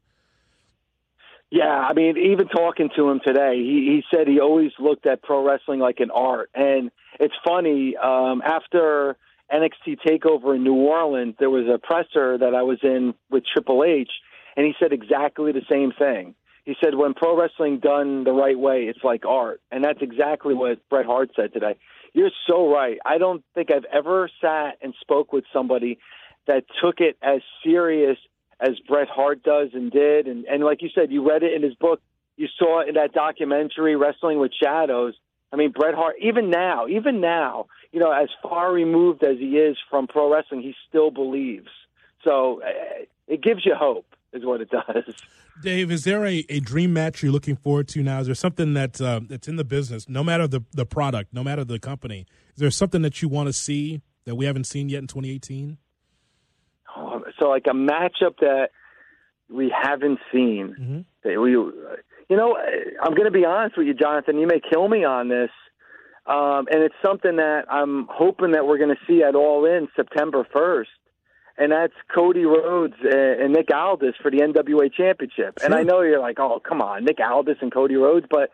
Yeah, 1.50 1.68
I 1.68 1.92
mean, 1.92 2.16
even 2.16 2.48
talking 2.48 2.90
to 2.96 3.08
him 3.08 3.20
today, 3.24 3.56
he, 3.56 4.02
he 4.02 4.04
said 4.12 4.26
he 4.26 4.40
always 4.40 4.72
looked 4.80 5.06
at 5.06 5.22
pro 5.22 5.46
wrestling 5.46 5.78
like 5.78 6.00
an 6.00 6.10
art. 6.10 6.50
And 6.54 6.90
it's 7.20 7.34
funny, 7.46 7.96
um, 7.96 8.42
after 8.44 9.16
NXT 9.52 9.98
TakeOver 10.06 10.56
in 10.56 10.64
New 10.64 10.74
Orleans, 10.74 11.34
there 11.38 11.50
was 11.50 11.66
a 11.72 11.78
presser 11.78 12.38
that 12.38 12.54
I 12.54 12.62
was 12.62 12.78
in 12.82 13.14
with 13.30 13.44
Triple 13.52 13.84
H, 13.84 14.10
and 14.56 14.66
he 14.66 14.74
said 14.80 14.92
exactly 14.92 15.52
the 15.52 15.62
same 15.70 15.92
thing. 15.92 16.34
He 16.64 16.74
said, 16.82 16.94
when 16.94 17.12
pro 17.12 17.38
wrestling 17.38 17.78
done 17.78 18.24
the 18.24 18.32
right 18.32 18.58
way, 18.58 18.84
it's 18.84 19.04
like 19.04 19.26
art. 19.26 19.60
And 19.70 19.84
that's 19.84 20.00
exactly 20.00 20.54
what 20.54 20.78
Bret 20.88 21.04
Hart 21.04 21.30
said 21.36 21.52
today. 21.52 21.76
You're 22.14 22.30
so 22.48 22.72
right. 22.72 22.96
I 23.04 23.18
don't 23.18 23.44
think 23.54 23.70
I've 23.70 23.84
ever 23.92 24.30
sat 24.40 24.78
and 24.80 24.94
spoke 25.00 25.32
with 25.32 25.44
somebody 25.52 25.98
that 26.46 26.64
took 26.82 27.00
it 27.00 27.18
as 27.22 27.40
serious 27.62 28.16
as 28.60 28.78
Bret 28.88 29.08
Hart 29.08 29.42
does 29.42 29.70
and 29.74 29.90
did. 29.90 30.26
And, 30.26 30.46
and 30.46 30.64
like 30.64 30.80
you 30.80 30.88
said, 30.94 31.12
you 31.12 31.28
read 31.28 31.42
it 31.42 31.52
in 31.52 31.62
his 31.62 31.74
book. 31.74 32.00
You 32.36 32.48
saw 32.58 32.80
it 32.80 32.88
in 32.88 32.94
that 32.94 33.12
documentary, 33.12 33.94
Wrestling 33.96 34.38
with 34.38 34.52
Shadows. 34.60 35.14
I 35.54 35.56
mean, 35.56 35.70
Bret 35.70 35.94
Hart, 35.94 36.16
even 36.20 36.50
now, 36.50 36.88
even 36.88 37.20
now, 37.20 37.66
you 37.92 38.00
know, 38.00 38.11
as 38.11 38.28
far 38.42 38.73
removed 38.73 39.23
as 39.23 39.38
he 39.38 39.56
is 39.56 39.76
from 39.88 40.08
pro 40.08 40.32
wrestling, 40.32 40.62
he 40.62 40.75
still 40.88 41.12
believes. 41.12 41.68
So 42.25 42.60
uh, 42.60 43.04
it 43.28 43.40
gives 43.40 43.64
you 43.64 43.76
hope, 43.78 44.04
is 44.32 44.45
what 44.45 44.60
it 44.60 44.71
does. 44.71 45.14
Dave, 45.62 45.93
is 45.93 46.02
there 46.02 46.26
a, 46.26 46.45
a 46.49 46.58
dream 46.58 46.93
match 46.93 47.23
you're 47.23 47.30
looking 47.30 47.54
forward 47.54 47.86
to 47.88 48.02
now? 48.02 48.19
Is 48.19 48.26
there 48.26 48.34
something 48.34 48.75
that 48.75 49.00
uh, 49.00 49.21
that's 49.28 49.47
in 49.47 49.54
the 49.54 49.64
business, 49.64 50.08
no 50.08 50.25
matter 50.25 50.49
the, 50.49 50.64
the 50.73 50.84
product, 50.84 51.32
no 51.32 51.45
matter 51.45 51.62
the 51.62 51.78
company? 51.78 52.26
Is 52.54 52.60
there 52.60 52.71
something 52.73 53.02
that 53.02 53.23
you 53.23 53.28
want 53.28 53.47
to 53.47 53.52
see 53.52 54.02
that 54.25 54.34
we 54.34 54.47
haven't 54.47 54.64
seen 54.64 54.88
yet 54.88 54.99
in 54.99 55.06
2018? 55.06 55.78
So, 57.38 57.49
like 57.49 57.67
a 57.67 57.75
matchup 57.75 58.38
that 58.40 58.71
we 59.49 59.73
haven't 59.73 60.19
seen. 60.32 60.75
Mm-hmm. 60.80 61.00
That 61.23 61.40
we, 61.40 61.56
you 62.28 62.37
know, 62.37 62.56
I'm 63.02 63.15
going 63.15 63.26
to 63.26 63.30
be 63.30 63.45
honest 63.45 63.76
with 63.76 63.87
you, 63.87 63.95
Jonathan. 63.95 64.39
You 64.39 64.47
may 64.47 64.60
kill 64.60 64.89
me 64.89 65.04
on 65.04 65.28
this, 65.28 65.50
um, 66.26 66.67
and 66.71 66.82
it's 66.82 66.95
something 67.04 67.37
that 67.37 67.65
I'm 67.71 68.06
hoping 68.10 68.52
that 68.52 68.67
we're 68.67 68.78
going 68.78 68.95
to 68.95 69.00
see 69.06 69.23
at 69.23 69.34
All 69.34 69.67
In 69.67 69.89
September 69.95 70.47
1st, 70.54 70.87
and 71.58 71.73
that's 71.73 71.93
Cody 72.15 72.45
Rhodes 72.45 72.95
and 73.02 73.43
and 73.43 73.52
Nick 73.52 73.69
Aldis 73.73 74.15
for 74.23 74.30
the 74.30 74.39
NWA 74.39 74.93
Championship. 74.93 75.58
And 75.63 75.75
I 75.75 75.82
know 75.82 76.00
you're 76.00 76.21
like, 76.21 76.39
oh, 76.41 76.60
come 76.60 76.80
on, 76.80 77.04
Nick 77.04 77.19
Aldis 77.21 77.58
and 77.60 77.73
Cody 77.73 77.97
Rhodes, 77.97 78.26
but 78.30 78.50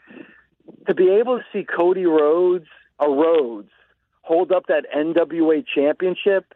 to 0.88 0.94
be 0.94 1.10
able 1.10 1.38
to 1.38 1.44
see 1.52 1.64
Cody 1.64 2.06
Rhodes, 2.06 2.66
a 2.98 3.08
Rhodes, 3.08 3.70
hold 4.22 4.52
up 4.52 4.66
that 4.68 4.84
NWA 4.94 5.64
Championship 5.74 6.52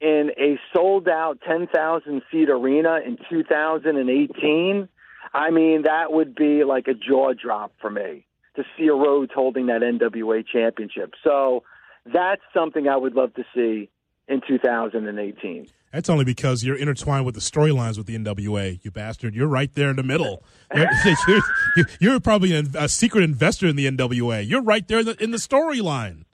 in 0.00 0.30
a 0.38 0.58
sold 0.74 1.08
out 1.08 1.38
10,000 1.46 2.22
seat 2.30 2.50
arena 2.50 2.98
in 3.04 3.16
2018, 3.30 4.88
I 5.34 5.50
mean, 5.50 5.82
that 5.82 6.12
would 6.12 6.34
be 6.34 6.62
like 6.64 6.86
a 6.86 6.94
jaw 6.94 7.32
drop 7.34 7.72
for 7.80 7.90
me 7.90 8.24
to 8.54 8.62
see 8.78 8.86
a 8.86 8.94
Rhodes 8.94 9.32
holding 9.34 9.66
that 9.66 9.82
NWA 9.82 10.44
championship. 10.46 11.12
So 11.24 11.64
that's 12.06 12.42
something 12.54 12.88
I 12.88 12.96
would 12.96 13.14
love 13.14 13.34
to 13.34 13.44
see 13.54 13.90
in 14.28 14.40
2018. 14.46 15.66
That's 15.92 16.08
only 16.08 16.24
because 16.24 16.64
you're 16.64 16.76
intertwined 16.76 17.26
with 17.26 17.34
the 17.34 17.40
storylines 17.40 17.96
with 17.98 18.06
the 18.06 18.16
NWA, 18.16 18.80
you 18.84 18.90
bastard. 18.90 19.34
You're 19.34 19.48
right 19.48 19.72
there 19.74 19.90
in 19.90 19.96
the 19.96 20.02
middle. 20.02 20.42
You're, 20.74 20.88
you're, 21.76 21.86
you're- 22.00 22.20
probably 22.20 22.52
a, 22.52 22.88
secret 22.88 23.22
investor 23.22 23.68
in 23.68 23.76
the 23.76 23.88
NWA. 23.88 24.48
You're 24.48 24.62
right 24.62 24.86
there 24.88 25.00
in 25.00 25.06
the, 25.06 25.22
in 25.22 25.30
the 25.30 25.36
storyline. 25.36 26.24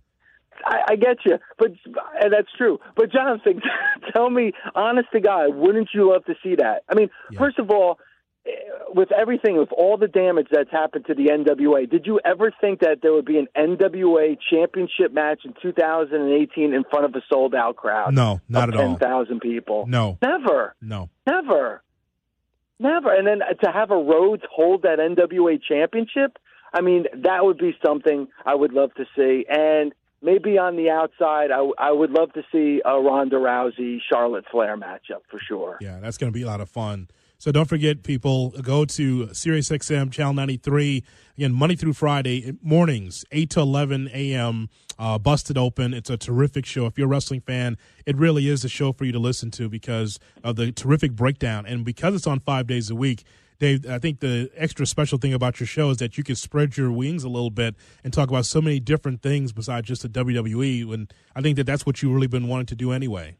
I, 0.64 0.80
I 0.90 0.96
get 0.96 1.18
you, 1.26 1.38
but 1.58 1.72
and 2.22 2.32
that's 2.32 2.48
true. 2.56 2.78
But 2.96 3.12
Jonathan, 3.12 3.60
tell 4.14 4.30
me, 4.30 4.52
honest 4.74 5.08
to 5.12 5.20
God, 5.20 5.54
wouldn't 5.54 5.90
you 5.92 6.10
love 6.10 6.24
to 6.26 6.34
see 6.42 6.54
that? 6.56 6.84
I 6.88 6.94
mean, 6.94 7.10
first 7.36 7.58
of 7.58 7.70
all, 7.70 7.98
with 8.94 9.10
everything, 9.12 9.56
with 9.56 9.70
all 9.72 9.96
the 9.96 10.08
damage 10.08 10.48
that's 10.50 10.70
happened 10.70 11.06
to 11.06 11.14
the 11.14 11.26
NWA, 11.26 11.88
did 11.88 12.06
you 12.06 12.20
ever 12.24 12.52
think 12.60 12.80
that 12.80 12.98
there 13.02 13.12
would 13.12 13.24
be 13.24 13.38
an 13.38 13.48
NWA 13.56 14.36
championship 14.50 15.12
match 15.12 15.40
in 15.44 15.54
2018 15.62 16.74
in 16.74 16.84
front 16.90 17.04
of 17.04 17.14
a 17.14 17.22
sold 17.32 17.54
out 17.54 17.76
crowd? 17.76 18.14
No, 18.14 18.40
not 18.48 18.68
of 18.68 18.74
at 18.74 18.80
all. 18.80 18.96
10,000 18.98 19.40
people. 19.40 19.86
No, 19.86 20.18
Never. 20.22 20.74
no. 20.80 21.08
Never. 21.26 21.82
Never. 22.78 23.14
And 23.14 23.26
then 23.26 23.40
to 23.62 23.70
have 23.70 23.90
a 23.90 23.96
Rhodes 23.96 24.42
hold 24.50 24.82
that 24.82 24.98
NWA 24.98 25.60
championship, 25.62 26.38
I 26.72 26.80
mean, 26.80 27.04
that 27.14 27.44
would 27.44 27.58
be 27.58 27.76
something 27.84 28.28
I 28.44 28.54
would 28.54 28.72
love 28.72 28.94
to 28.94 29.04
see. 29.16 29.44
And 29.48 29.92
maybe 30.22 30.58
on 30.58 30.76
the 30.76 30.90
outside, 30.90 31.50
I, 31.50 31.68
I 31.78 31.92
would 31.92 32.10
love 32.10 32.32
to 32.34 32.42
see 32.50 32.80
a 32.84 32.98
Ronda 33.00 33.36
Rousey 33.36 33.98
Charlotte 34.10 34.44
Flair 34.50 34.76
matchup 34.76 35.22
for 35.30 35.38
sure. 35.46 35.78
Yeah, 35.80 36.00
that's 36.00 36.16
going 36.18 36.32
to 36.32 36.36
be 36.36 36.42
a 36.42 36.46
lot 36.46 36.60
of 36.60 36.68
fun. 36.70 37.08
So 37.40 37.50
don't 37.50 37.64
forget, 37.64 38.02
people, 38.02 38.50
go 38.50 38.84
to 38.84 39.28
SiriusXM 39.28 40.12
Channel 40.12 40.34
93. 40.34 41.02
Again, 41.38 41.54
Monday 41.54 41.74
through 41.74 41.94
Friday 41.94 42.52
mornings, 42.60 43.24
8 43.32 43.48
to 43.48 43.60
11 43.60 44.10
a.m., 44.12 44.68
uh, 44.98 45.18
Busted 45.18 45.56
Open. 45.56 45.94
It's 45.94 46.10
a 46.10 46.18
terrific 46.18 46.66
show. 46.66 46.84
If 46.84 46.98
you're 46.98 47.06
a 47.06 47.08
wrestling 47.08 47.40
fan, 47.40 47.78
it 48.04 48.18
really 48.18 48.46
is 48.46 48.62
a 48.62 48.68
show 48.68 48.92
for 48.92 49.06
you 49.06 49.12
to 49.12 49.18
listen 49.18 49.50
to 49.52 49.70
because 49.70 50.20
of 50.44 50.56
the 50.56 50.70
terrific 50.70 51.12
breakdown. 51.12 51.64
And 51.64 51.82
because 51.82 52.14
it's 52.14 52.26
on 52.26 52.40
five 52.40 52.66
days 52.66 52.90
a 52.90 52.94
week, 52.94 53.24
Dave, 53.58 53.88
I 53.88 53.98
think 53.98 54.20
the 54.20 54.50
extra 54.54 54.84
special 54.84 55.16
thing 55.16 55.32
about 55.32 55.60
your 55.60 55.66
show 55.66 55.88
is 55.88 55.96
that 55.96 56.18
you 56.18 56.24
can 56.24 56.36
spread 56.36 56.76
your 56.76 56.92
wings 56.92 57.24
a 57.24 57.30
little 57.30 57.48
bit 57.48 57.74
and 58.04 58.12
talk 58.12 58.28
about 58.28 58.44
so 58.44 58.60
many 58.60 58.80
different 58.80 59.22
things 59.22 59.54
besides 59.54 59.88
just 59.88 60.02
the 60.02 60.10
WWE. 60.10 60.92
And 60.92 61.10
I 61.34 61.40
think 61.40 61.56
that 61.56 61.64
that's 61.64 61.86
what 61.86 62.02
you've 62.02 62.12
really 62.12 62.26
been 62.26 62.48
wanting 62.48 62.66
to 62.66 62.76
do 62.76 62.92
anyway. 62.92 63.38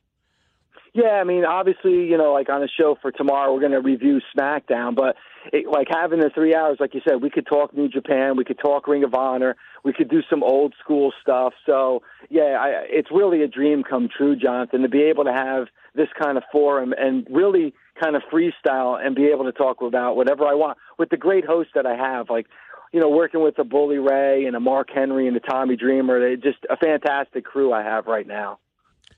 Yeah, 0.93 1.21
I 1.21 1.25
mean, 1.25 1.45
obviously, 1.45 2.05
you 2.05 2.19
know, 2.19 2.33
like 2.33 2.49
on 2.49 2.61
the 2.61 2.69
show 2.69 2.97
for 3.01 3.13
tomorrow, 3.13 3.55
we're 3.55 3.61
going 3.61 3.73
to 3.73 3.81
review 3.81 4.21
SmackDown, 4.37 4.97
but 4.97 5.15
it, 5.53 5.67
like 5.71 5.87
having 5.89 6.19
the 6.19 6.31
three 6.35 6.55
hours, 6.55 6.79
like 6.81 6.95
you 6.95 7.01
said, 7.09 7.23
we 7.23 7.31
could 7.31 7.47
talk 7.47 7.77
New 7.77 7.89
Japan, 7.89 8.37
we 8.37 8.45
could 8.45 8.59
talk 8.59 8.89
Ring 8.89 9.05
of 9.05 9.15
Honor, 9.15 9.57
we 9.85 9.93
could 9.93 10.11
do 10.11 10.21
some 10.29 10.43
old 10.43 10.75
school 10.83 11.13
stuff. 11.23 11.53
So, 11.65 12.03
yeah, 12.29 12.57
I, 12.61 12.69
it's 12.89 13.09
really 13.13 13.43
a 13.43 13.49
dream 13.49 13.85
come 13.89 14.09
true, 14.15 14.35
Jonathan, 14.35 14.83
to 14.83 14.89
be 14.89 15.03
able 15.03 15.25
to 15.25 15.33
have 15.33 15.69
this 15.95 16.09
kind 16.21 16.37
of 16.37 16.43
forum 16.51 16.93
and 16.99 17.25
really 17.31 17.73
kind 18.03 18.17
of 18.17 18.23
freestyle 18.33 19.01
and 19.01 19.15
be 19.15 19.27
able 19.27 19.45
to 19.45 19.53
talk 19.53 19.83
about 19.83 20.17
whatever 20.17 20.45
I 20.45 20.55
want 20.55 20.77
with 20.99 21.11
the 21.11 21.17
great 21.17 21.45
hosts 21.45 21.73
that 21.75 21.87
I 21.87 21.97
have, 21.97 22.31
like. 22.31 22.47
You 22.93 22.99
know, 22.99 23.09
working 23.09 23.41
with 23.41 23.57
a 23.61 23.63
Bully 23.63 23.99
Ray 23.99 24.47
and 24.47 24.57
a 24.57 24.59
Mark 24.59 24.89
Henry 24.93 25.29
and 25.29 25.37
a 25.37 25.39
Tommy 25.39 25.77
Dreamer, 25.77 26.19
they 26.19 26.35
just 26.35 26.59
a 26.69 26.77
fantastic 26.77 27.45
crew 27.45 27.73
I 27.73 27.85
have 27.85 28.09
right 28.09 28.27
now. 28.27 28.59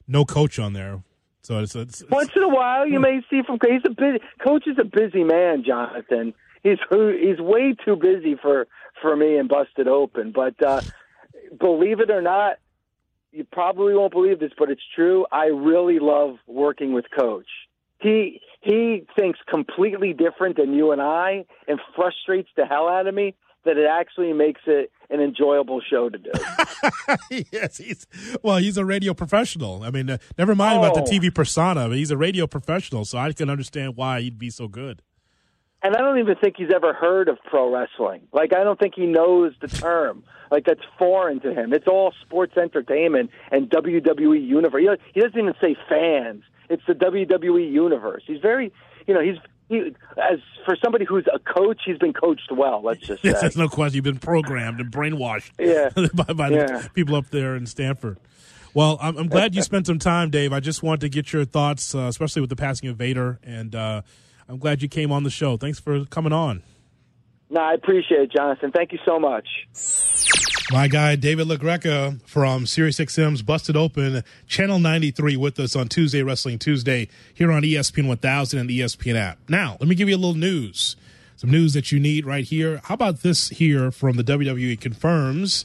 No 0.07 0.27
coach 0.27 0.59
on 0.59 0.75
there. 0.75 1.03
So 1.43 1.59
it's, 1.59 1.75
it's, 1.75 2.05
Once 2.09 2.31
in 2.37 2.43
a 2.43 2.49
while, 2.49 2.87
you 2.87 3.01
may 3.01 3.21
see 3.29 3.43
from 3.43 3.59
he's 3.69 3.83
a 3.85 3.91
busy 3.91 4.19
coach 4.45 4.67
is 4.67 4.77
a 4.79 4.85
busy 4.85 5.25
man, 5.25 5.65
Jonathan. 5.67 6.35
He's 6.63 6.79
he's 6.91 7.41
way 7.41 7.75
too 7.85 7.97
busy 7.97 8.37
for 8.41 8.69
for 9.01 9.17
me 9.17 9.37
and 9.37 9.49
busted 9.49 9.89
open. 9.89 10.33
But 10.33 10.63
uh, 10.65 10.83
believe 11.59 11.99
it 11.99 12.11
or 12.11 12.23
not, 12.23 12.59
you 13.33 13.45
probably 13.51 13.95
won't 13.95 14.13
believe 14.13 14.39
this, 14.39 14.53
but 14.57 14.71
it's 14.71 14.83
true. 14.95 15.27
I 15.33 15.47
really 15.47 15.99
love 15.99 16.37
working 16.47 16.93
with 16.93 17.07
Coach. 17.11 17.49
He 17.99 18.41
he 18.61 19.05
thinks 19.19 19.41
completely 19.49 20.13
different 20.13 20.57
than 20.57 20.75
you 20.75 20.93
and 20.93 21.03
I, 21.03 21.47
and 21.67 21.81
frustrates 21.97 22.51
the 22.57 22.67
hell 22.67 22.89
out 22.89 23.09
of 23.09 23.15
me. 23.15 23.35
That 23.65 23.79
it 23.79 23.89
actually 23.91 24.33
makes 24.33 24.61
it 24.67 24.93
an 25.13 25.21
enjoyable 25.21 25.81
show 25.81 26.09
to 26.09 26.19
do. 26.19 26.31
yes, 27.53 27.77
he's 27.77 28.07
well, 28.43 28.57
he's 28.57 28.77
a 28.77 28.85
radio 28.85 29.15
professional. 29.15 29.83
I 29.83 29.91
mean, 29.91 30.11
uh, 30.11 30.19
never 30.39 30.55
mind 30.55 30.79
oh. 30.79 30.83
about 30.83 30.95
the 30.95 31.03
oh. 31.03 31.19
TV 31.19 31.33
persona, 31.35 31.89
but 31.89 31.97
he's 31.99 32.11
a 32.11 32.17
radio 32.17 32.47
professional, 32.47 33.05
so 33.05 33.19
I 33.19 33.33
can 33.33 33.51
understand 33.51 33.97
why 33.97 34.21
he'd 34.23 34.39
be 34.39 34.51
so 34.51 34.69
good. 34.69 35.03
And 35.85 35.97
I 35.97 35.99
don't 35.99 36.19
even 36.19 36.37
think 36.37 36.57
he's 36.57 36.71
ever 36.73 36.93
heard 36.93 37.29
of 37.29 37.39
pro 37.45 37.73
wrestling. 37.73 38.23
Like, 38.33 38.55
I 38.55 38.63
don't 38.63 38.79
think 38.79 38.95
he 38.95 39.07
knows 39.07 39.53
the 39.61 39.67
term. 39.67 40.23
Like, 40.51 40.65
that's 40.65 40.83
foreign 40.97 41.41
to 41.41 41.53
him. 41.53 41.73
It's 41.73 41.89
all 41.89 42.15
sports 42.25 42.57
entertainment 42.57 43.31
and 43.51 43.69
WWE 43.69 44.47
universe. 44.47 44.99
He 45.13 45.21
doesn't 45.21 45.39
even 45.39 45.55
say 45.61 45.77
fans. 45.89 46.45
It's 46.71 46.85
the 46.87 46.95
WWE 46.95 47.71
universe. 47.71 48.23
He's 48.27 48.41
very, 48.41 48.73
you 49.09 49.15
know, 49.15 49.21
he's 49.21 49.39
he, 49.69 49.95
as 50.17 50.39
for 50.65 50.77
somebody 50.83 51.05
who's 51.05 51.27
a 51.33 51.39
coach, 51.39 51.81
he's 51.85 51.99
been 51.99 52.13
coached 52.13 52.51
well. 52.51 52.83
Let's 52.83 53.01
just 53.01 53.25
yes, 53.25 53.41
there's 53.41 53.57
no 53.57 53.69
question. 53.69 53.97
You've 53.97 54.05
been 54.05 54.19
programmed 54.19 54.81
and 54.81 54.91
brainwashed. 54.91 55.51
Yeah. 55.59 55.91
by, 56.15 56.33
by 56.33 56.49
yeah. 56.49 56.67
the 56.67 56.91
people 56.93 57.15
up 57.15 57.31
there 57.31 57.55
in 57.55 57.67
Stamford. 57.67 58.19
Well, 58.75 58.99
I'm, 59.01 59.17
I'm, 59.17 59.29
glad 59.29 59.55
you 59.55 59.63
spent 59.63 59.87
some 59.87 59.99
time, 59.99 60.31
Dave. 60.31 60.53
I 60.53 60.61
just 60.61 60.83
wanted 60.83 61.03
to 61.03 61.09
get 61.09 61.33
your 61.33 61.45
thoughts, 61.45 61.95
uh, 61.95 62.01
especially 62.01 62.41
with 62.41 62.51
the 62.51 62.57
passing 62.57 62.89
of 62.89 62.97
Vader, 62.97 63.39
and 63.43 63.75
uh, 63.75 64.03
I'm 64.49 64.59
glad 64.59 64.83
you 64.83 64.89
came 64.89 65.13
on 65.13 65.23
the 65.23 65.31
show. 65.31 65.57
Thanks 65.57 65.79
for 65.79 66.05
coming 66.07 66.33
on. 66.33 66.63
No, 67.49 67.61
I 67.61 67.75
appreciate 67.75 68.21
it, 68.21 68.33
Jonathan. 68.33 68.73
Thank 68.73 68.93
you 68.93 68.99
so 69.05 69.19
much. 69.19 69.47
My 70.71 70.89
guy, 70.89 71.17
David 71.17 71.49
LaGreca 71.49 72.21
from 72.23 72.65
SiriusXM's 72.65 73.43
Busted 73.43 73.77
Open, 73.77 74.23
Channel 74.47 74.79
93, 74.79 75.37
with 75.37 75.59
us 75.59 75.77
on 75.77 75.89
Tuesday, 75.89 76.23
Wrestling 76.23 76.59
Tuesday, 76.59 77.09
here 77.35 77.53
on 77.53 77.63
ESPN 77.63 78.07
1000 78.07 78.59
and 78.59 78.71
the 78.71 78.81
ESPN 78.81 79.17
app. 79.17 79.39
Now, 79.49 79.77
let 79.81 79.89
me 79.89 79.95
give 79.95 80.09
you 80.09 80.15
a 80.15 80.19
little 80.19 80.35
news. 80.35 80.97
Some 81.37 81.51
news 81.51 81.75
that 81.75 81.91
you 81.93 81.99
need 82.01 82.25
right 82.25 82.45
here. 82.45 82.81
How 82.85 82.95
about 82.95 83.23
this 83.23 83.49
here 83.49 83.91
from 83.91 84.17
the 84.17 84.25
WWE 84.25 84.81
confirms 84.81 85.65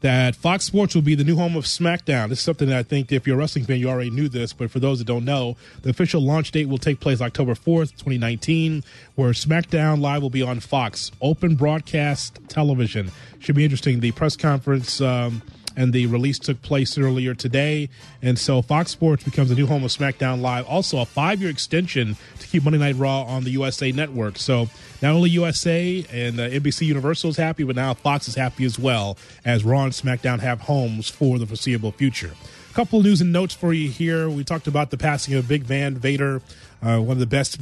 that 0.00 0.34
Fox 0.34 0.64
Sports 0.64 0.94
will 0.94 1.02
be 1.02 1.14
the 1.14 1.24
new 1.24 1.36
home 1.36 1.56
of 1.56 1.64
SmackDown. 1.64 2.28
This 2.28 2.38
is 2.38 2.44
something 2.44 2.68
that 2.68 2.78
I 2.78 2.82
think 2.82 3.12
if 3.12 3.26
you're 3.26 3.36
a 3.36 3.38
wrestling 3.38 3.64
fan, 3.64 3.78
you 3.78 3.88
already 3.88 4.10
knew 4.10 4.28
this, 4.28 4.52
but 4.52 4.70
for 4.70 4.80
those 4.80 4.98
that 4.98 5.06
don't 5.06 5.24
know, 5.24 5.56
the 5.82 5.90
official 5.90 6.22
launch 6.22 6.52
date 6.52 6.68
will 6.68 6.78
take 6.78 7.00
place 7.00 7.20
October 7.20 7.54
4th, 7.54 7.90
2019, 7.92 8.82
where 9.14 9.30
SmackDown 9.30 10.00
Live 10.00 10.22
will 10.22 10.30
be 10.30 10.42
on 10.42 10.60
Fox. 10.60 11.10
Open 11.20 11.54
broadcast 11.54 12.38
television. 12.48 13.10
Should 13.38 13.56
be 13.56 13.64
interesting. 13.64 14.00
The 14.00 14.12
press 14.12 14.36
conference. 14.36 15.00
Um, 15.00 15.42
and 15.76 15.92
the 15.92 16.06
release 16.06 16.38
took 16.38 16.60
place 16.62 16.98
earlier 16.98 17.34
today. 17.34 17.88
And 18.22 18.38
so 18.38 18.62
Fox 18.62 18.90
Sports 18.90 19.24
becomes 19.24 19.48
the 19.48 19.54
new 19.54 19.66
home 19.66 19.84
of 19.84 19.90
SmackDown 19.90 20.40
Live. 20.40 20.66
Also, 20.66 20.98
a 20.98 21.06
five 21.06 21.40
year 21.40 21.50
extension 21.50 22.16
to 22.38 22.46
keep 22.46 22.64
Monday 22.64 22.78
Night 22.78 22.96
Raw 22.96 23.22
on 23.22 23.44
the 23.44 23.50
USA 23.50 23.92
Network. 23.92 24.38
So 24.38 24.68
not 25.02 25.12
only 25.14 25.30
USA 25.30 26.04
and 26.12 26.38
uh, 26.38 26.48
NBC 26.48 26.86
Universal 26.86 27.30
is 27.30 27.36
happy, 27.36 27.64
but 27.64 27.76
now 27.76 27.94
Fox 27.94 28.28
is 28.28 28.34
happy 28.34 28.64
as 28.64 28.78
well 28.78 29.16
as 29.44 29.64
Raw 29.64 29.84
and 29.84 29.92
SmackDown 29.92 30.40
have 30.40 30.62
homes 30.62 31.08
for 31.08 31.38
the 31.38 31.46
foreseeable 31.46 31.92
future. 31.92 32.32
A 32.70 32.74
couple 32.74 33.00
of 33.00 33.04
news 33.04 33.20
and 33.20 33.32
notes 33.32 33.54
for 33.54 33.72
you 33.72 33.88
here. 33.90 34.28
We 34.28 34.44
talked 34.44 34.66
about 34.66 34.90
the 34.90 34.96
passing 34.98 35.34
of 35.34 35.48
Big 35.48 35.64
Van 35.64 35.96
Vader, 35.96 36.40
uh, 36.82 36.98
one 36.98 37.12
of 37.12 37.18
the 37.18 37.26
best 37.26 37.60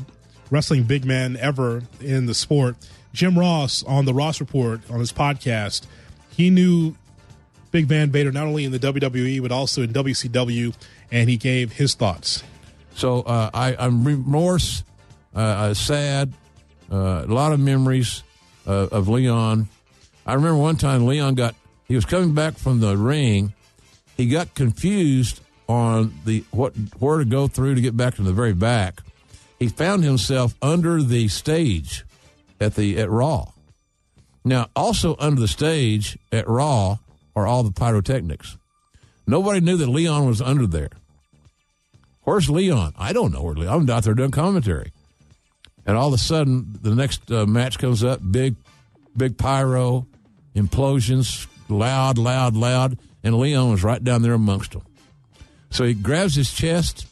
wrestling 0.50 0.84
big 0.84 1.04
men 1.04 1.36
ever 1.36 1.82
in 2.00 2.26
the 2.26 2.34
sport. 2.34 2.76
Jim 3.12 3.38
Ross 3.38 3.82
on 3.84 4.04
the 4.04 4.14
Ross 4.14 4.40
Report 4.40 4.80
on 4.90 5.00
his 5.00 5.12
podcast, 5.12 5.86
he 6.30 6.50
knew 6.50 6.94
Big 7.70 7.86
Van 7.86 8.10
Vader 8.10 8.32
not 8.32 8.46
only 8.46 8.64
in 8.64 8.72
the 8.72 8.78
WWE 8.78 9.42
but 9.42 9.52
also 9.52 9.82
in 9.82 9.92
WCW, 9.92 10.74
and 11.10 11.28
he 11.28 11.36
gave 11.36 11.72
his 11.72 11.94
thoughts. 11.94 12.42
So 12.94 13.22
uh, 13.22 13.50
I, 13.54 13.74
am 13.78 14.04
remorse, 14.04 14.82
uh, 15.34 15.38
uh, 15.38 15.74
sad, 15.74 16.32
uh, 16.90 17.24
a 17.24 17.32
lot 17.32 17.52
of 17.52 17.60
memories 17.60 18.22
uh, 18.66 18.88
of 18.90 19.08
Leon. 19.08 19.68
I 20.26 20.34
remember 20.34 20.58
one 20.58 20.76
time 20.76 21.06
Leon 21.06 21.34
got 21.34 21.54
he 21.86 21.94
was 21.94 22.04
coming 22.04 22.34
back 22.34 22.58
from 22.58 22.80
the 22.80 22.96
ring, 22.96 23.54
he 24.16 24.26
got 24.26 24.54
confused 24.54 25.40
on 25.68 26.12
the 26.24 26.44
what 26.50 26.74
where 26.98 27.18
to 27.18 27.24
go 27.24 27.46
through 27.46 27.74
to 27.74 27.80
get 27.80 27.96
back 27.96 28.14
to 28.16 28.22
the 28.22 28.32
very 28.32 28.52
back. 28.52 29.00
He 29.58 29.68
found 29.68 30.04
himself 30.04 30.54
under 30.60 31.02
the 31.02 31.28
stage 31.28 32.04
at 32.60 32.74
the 32.74 32.98
at 32.98 33.10
Raw. 33.10 33.52
Now, 34.44 34.68
also 34.74 35.16
under 35.18 35.40
the 35.40 35.48
stage 35.48 36.18
at 36.32 36.48
Raw 36.48 36.98
are 37.38 37.46
all 37.46 37.62
the 37.62 37.72
pyrotechnics. 37.72 38.56
Nobody 39.26 39.60
knew 39.60 39.76
that 39.76 39.88
Leon 39.88 40.26
was 40.26 40.40
under 40.40 40.66
there. 40.66 40.90
Where's 42.22 42.50
Leon? 42.50 42.94
I 42.98 43.12
don't 43.12 43.32
know 43.32 43.42
where 43.42 43.54
Leon. 43.54 43.82
I'm 43.82 43.90
out 43.90 44.04
there 44.04 44.14
doing 44.14 44.30
commentary, 44.30 44.92
and 45.86 45.96
all 45.96 46.08
of 46.08 46.14
a 46.14 46.18
sudden, 46.18 46.78
the 46.82 46.94
next 46.94 47.30
uh, 47.30 47.46
match 47.46 47.78
comes 47.78 48.04
up. 48.04 48.20
Big, 48.30 48.56
big 49.16 49.38
pyro, 49.38 50.06
implosions, 50.54 51.46
loud, 51.68 52.18
loud, 52.18 52.54
loud, 52.56 52.98
and 53.22 53.38
Leon 53.38 53.70
was 53.70 53.84
right 53.84 54.02
down 54.02 54.22
there 54.22 54.34
amongst 54.34 54.72
them. 54.72 54.82
So 55.70 55.84
he 55.84 55.94
grabs 55.94 56.34
his 56.34 56.52
chest. 56.52 57.06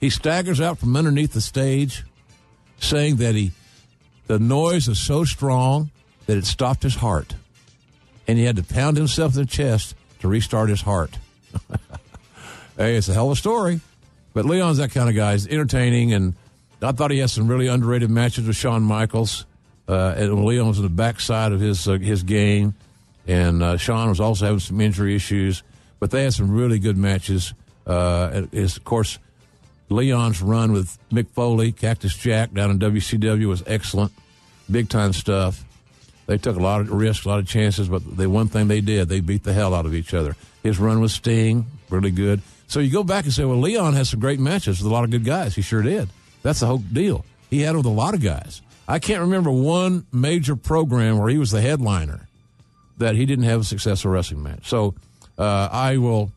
He 0.00 0.10
staggers 0.10 0.60
out 0.60 0.78
from 0.78 0.96
underneath 0.96 1.32
the 1.32 1.40
stage, 1.40 2.04
saying 2.78 3.16
that 3.16 3.34
he, 3.34 3.52
the 4.26 4.38
noise 4.38 4.88
is 4.88 5.00
so 5.00 5.24
strong 5.24 5.90
that 6.26 6.36
it 6.36 6.46
stopped 6.46 6.82
his 6.82 6.94
heart 6.94 7.34
and 8.28 8.38
he 8.38 8.44
had 8.44 8.56
to 8.56 8.62
pound 8.62 8.96
himself 8.98 9.34
in 9.34 9.40
the 9.40 9.46
chest 9.46 9.96
to 10.20 10.28
restart 10.28 10.68
his 10.68 10.82
heart. 10.82 11.18
hey, 12.76 12.96
it's 12.96 13.08
a 13.08 13.14
hell 13.14 13.26
of 13.26 13.32
a 13.32 13.36
story. 13.36 13.80
But 14.34 14.44
Leon's 14.44 14.76
that 14.76 14.92
kind 14.92 15.08
of 15.08 15.16
guy. 15.16 15.32
He's 15.32 15.48
entertaining, 15.48 16.12
and 16.12 16.34
I 16.82 16.92
thought 16.92 17.10
he 17.10 17.18
had 17.18 17.30
some 17.30 17.48
really 17.48 17.66
underrated 17.66 18.10
matches 18.10 18.46
with 18.46 18.56
Shawn 18.56 18.82
Michaels. 18.82 19.46
Uh, 19.88 20.14
and 20.16 20.44
Leon 20.44 20.68
was 20.68 20.76
in 20.76 20.84
the 20.84 20.90
backside 20.90 21.52
of 21.52 21.60
his 21.60 21.88
uh, 21.88 21.92
his 21.94 22.22
game, 22.22 22.74
and 23.26 23.62
uh, 23.62 23.78
Shawn 23.78 24.10
was 24.10 24.20
also 24.20 24.44
having 24.44 24.60
some 24.60 24.80
injury 24.82 25.16
issues. 25.16 25.62
But 25.98 26.10
they 26.10 26.24
had 26.24 26.34
some 26.34 26.50
really 26.50 26.78
good 26.78 26.98
matches. 26.98 27.54
Uh, 27.86 28.42
is 28.52 28.76
of 28.76 28.84
course 28.84 29.18
Leon's 29.88 30.42
run 30.42 30.72
with 30.72 30.98
Mick 31.10 31.28
Foley, 31.30 31.72
Cactus 31.72 32.14
Jack 32.14 32.52
down 32.52 32.70
in 32.70 32.78
WCW 32.78 33.46
was 33.46 33.62
excellent, 33.66 34.12
big 34.70 34.90
time 34.90 35.14
stuff. 35.14 35.64
They 36.28 36.36
took 36.36 36.56
a 36.56 36.60
lot 36.60 36.82
of 36.82 36.92
risks, 36.92 37.24
a 37.24 37.28
lot 37.28 37.38
of 37.38 37.48
chances, 37.48 37.88
but 37.88 38.02
the 38.18 38.28
one 38.28 38.48
thing 38.48 38.68
they 38.68 38.82
did, 38.82 39.08
they 39.08 39.20
beat 39.20 39.44
the 39.44 39.54
hell 39.54 39.74
out 39.74 39.86
of 39.86 39.94
each 39.94 40.12
other. 40.12 40.36
His 40.62 40.78
run 40.78 41.00
with 41.00 41.10
Sting, 41.10 41.64
really 41.88 42.10
good. 42.10 42.42
So 42.66 42.80
you 42.80 42.92
go 42.92 43.02
back 43.02 43.24
and 43.24 43.32
say, 43.32 43.46
well, 43.46 43.58
Leon 43.58 43.94
has 43.94 44.10
some 44.10 44.20
great 44.20 44.38
matches 44.38 44.78
with 44.78 44.92
a 44.92 44.94
lot 44.94 45.04
of 45.04 45.10
good 45.10 45.24
guys. 45.24 45.54
He 45.54 45.62
sure 45.62 45.80
did. 45.80 46.10
That's 46.42 46.60
the 46.60 46.66
whole 46.66 46.78
deal. 46.78 47.24
He 47.48 47.62
had 47.62 47.74
it 47.74 47.78
with 47.78 47.86
a 47.86 47.88
lot 47.88 48.12
of 48.12 48.20
guys. 48.20 48.60
I 48.86 48.98
can't 48.98 49.22
remember 49.22 49.50
one 49.50 50.04
major 50.12 50.54
program 50.54 51.16
where 51.16 51.30
he 51.30 51.38
was 51.38 51.50
the 51.50 51.62
headliner 51.62 52.28
that 52.98 53.14
he 53.14 53.24
didn't 53.24 53.46
have 53.46 53.62
a 53.62 53.64
successful 53.64 54.10
wrestling 54.10 54.42
match. 54.42 54.68
So 54.68 54.94
uh, 55.38 55.70
I 55.72 55.96
will, 55.96 56.30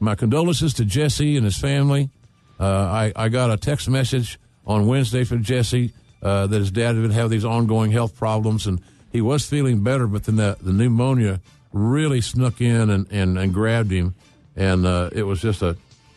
my 0.00 0.16
condolences 0.16 0.74
to 0.74 0.84
Jesse 0.84 1.36
and 1.36 1.44
his 1.44 1.56
family. 1.56 2.10
Uh, 2.58 2.64
I, 2.66 3.12
I 3.14 3.28
got 3.28 3.52
a 3.52 3.56
text 3.56 3.88
message 3.88 4.40
on 4.66 4.88
Wednesday 4.88 5.22
from 5.22 5.44
Jesse 5.44 5.92
uh, 6.20 6.48
that 6.48 6.58
his 6.58 6.72
dad 6.72 6.96
had 6.96 7.02
been 7.02 7.12
having 7.12 7.30
these 7.30 7.44
ongoing 7.44 7.92
health 7.92 8.16
problems 8.16 8.66
and 8.66 8.80
he 9.14 9.20
was 9.20 9.48
feeling 9.48 9.84
better, 9.84 10.08
but 10.08 10.24
then 10.24 10.34
the, 10.36 10.58
the 10.60 10.72
pneumonia 10.72 11.40
really 11.72 12.20
snuck 12.20 12.60
in 12.60 12.90
and, 12.90 13.06
and, 13.12 13.38
and 13.38 13.54
grabbed 13.54 13.92
him. 13.92 14.12
And 14.56 14.84
uh, 14.84 15.10
it 15.12 15.22
was 15.22 15.40
just 15.40 15.62
a, 15.62 15.76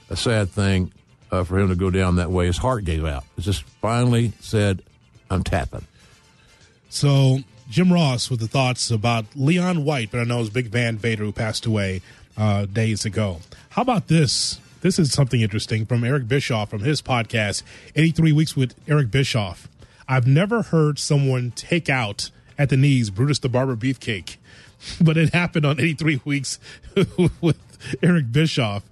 a 0.09 0.15
sad 0.15 0.49
thing 0.49 0.91
uh, 1.31 1.43
for 1.43 1.59
him 1.59 1.69
to 1.69 1.75
go 1.75 1.91
down 1.91 2.15
that 2.15 2.31
way. 2.31 2.47
His 2.47 2.57
heart 2.57 2.85
gave 2.85 3.05
out. 3.05 3.23
It 3.37 3.41
just 3.41 3.61
finally 3.61 4.33
said, 4.39 4.81
I'm 5.29 5.43
tapping. 5.43 5.85
So 6.89 7.41
Jim 7.69 7.93
Ross 7.93 8.31
with 8.31 8.39
the 8.39 8.47
thoughts 8.47 8.89
about 8.89 9.25
Leon 9.35 9.85
White, 9.85 10.09
but 10.09 10.19
I 10.19 10.23
know 10.23 10.39
was 10.39 10.49
Big 10.49 10.65
Van 10.67 10.97
Vader 10.97 11.23
who 11.23 11.31
passed 11.31 11.67
away 11.67 12.01
uh, 12.35 12.65
days 12.65 13.05
ago. 13.05 13.41
How 13.69 13.83
about 13.83 14.07
this? 14.07 14.59
This 14.81 14.97
is 14.97 15.11
something 15.11 15.41
interesting 15.41 15.85
from 15.85 16.03
Eric 16.03 16.27
Bischoff 16.27 16.71
from 16.71 16.81
his 16.81 17.03
podcast, 17.03 17.61
83 17.95 18.31
Weeks 18.31 18.55
with 18.55 18.73
Eric 18.87 19.11
Bischoff. 19.11 19.67
I've 20.07 20.25
never 20.25 20.63
heard 20.63 20.97
someone 20.97 21.51
take 21.51 21.89
out 21.89 22.31
at 22.57 22.69
the 22.69 22.77
knees, 22.77 23.09
Brutus 23.09 23.39
the 23.39 23.49
Barber 23.49 23.75
Beefcake. 23.75 24.37
But 25.01 25.17
it 25.17 25.33
happened 25.33 25.65
on 25.65 25.79
83 25.79 26.21
Weeks 26.23 26.59
with 27.41 27.57
Eric 28.03 28.31
Bischoff 28.31 28.83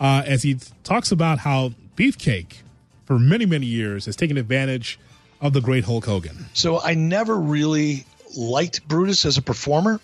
uh, 0.00 0.22
as 0.24 0.42
he 0.42 0.56
talks 0.84 1.12
about 1.12 1.40
how 1.40 1.72
Beefcake, 1.96 2.62
for 3.04 3.18
many, 3.18 3.44
many 3.44 3.66
years, 3.66 4.06
has 4.06 4.16
taken 4.16 4.38
advantage 4.38 4.98
of 5.42 5.52
the 5.52 5.60
great 5.60 5.84
Hulk 5.84 6.06
Hogan. 6.06 6.46
So 6.54 6.80
I 6.80 6.94
never 6.94 7.36
really 7.36 8.06
liked 8.36 8.88
Brutus 8.88 9.26
as 9.26 9.36
a 9.36 9.42
performer. 9.42 10.00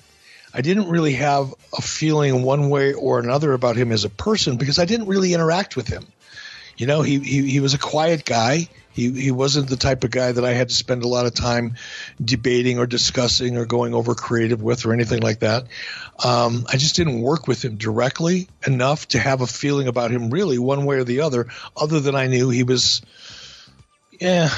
I 0.53 0.61
didn't 0.61 0.89
really 0.89 1.15
have 1.15 1.55
a 1.77 1.81
feeling 1.81 2.43
one 2.43 2.69
way 2.69 2.93
or 2.93 3.19
another 3.19 3.53
about 3.55 3.77
him 3.77 3.93
as 3.93 4.05
a 4.05 4.11
person 4.11 4.57
because 4.57 4.79
I 4.79 4.85
didn't 4.85 5.07
really 5.07 5.33
interact 5.33 5.77
with 5.77 5.89
him 5.89 6.07
You 6.77 6.87
know, 6.87 7.03
he, 7.03 7.19
he, 7.21 7.51
he 7.51 7.61
was 7.61 7.73
a 7.73 7.79
quiet 7.79 8.25
guy. 8.25 8.69
He, 8.93 9.13
he 9.13 9.31
wasn't 9.31 9.69
the 9.69 9.77
type 9.77 10.03
of 10.03 10.11
guy 10.11 10.33
that 10.33 10.45
I 10.45 10.53
had 10.53 10.69
to 10.69 10.75
spend 10.75 11.05
a 11.05 11.09
lot 11.09 11.27
of 11.27 11.35
time 11.35 11.77
debating 12.23 12.79
or 12.79 12.87
discussing 12.87 13.57
or 13.57 13.65
going 13.65 13.95
over 13.95 14.15
creative 14.15 14.63
with 14.63 14.85
or 14.85 14.93
anything 14.93 15.21
like 15.21 15.41
that. 15.41 15.67
Um, 16.25 16.67
I 16.69 16.77
just 16.77 16.97
didn't 16.97 17.21
work 17.21 17.47
with 17.47 17.65
him 17.65 17.77
directly 17.77 18.49
enough 18.67 19.07
to 19.09 19.19
have 19.19 19.43
a 19.43 19.47
feeling 19.47 19.87
about 19.87 20.11
him 20.11 20.31
really 20.31 20.59
one 20.59 20.85
way 20.85 20.97
or 20.97 21.05
the 21.05 21.21
other, 21.21 21.47
other 21.77 22.01
than 22.01 22.17
I 22.17 22.27
knew 22.27 22.51
he 22.51 22.65
was, 22.65 23.01
yeah, 24.11 24.51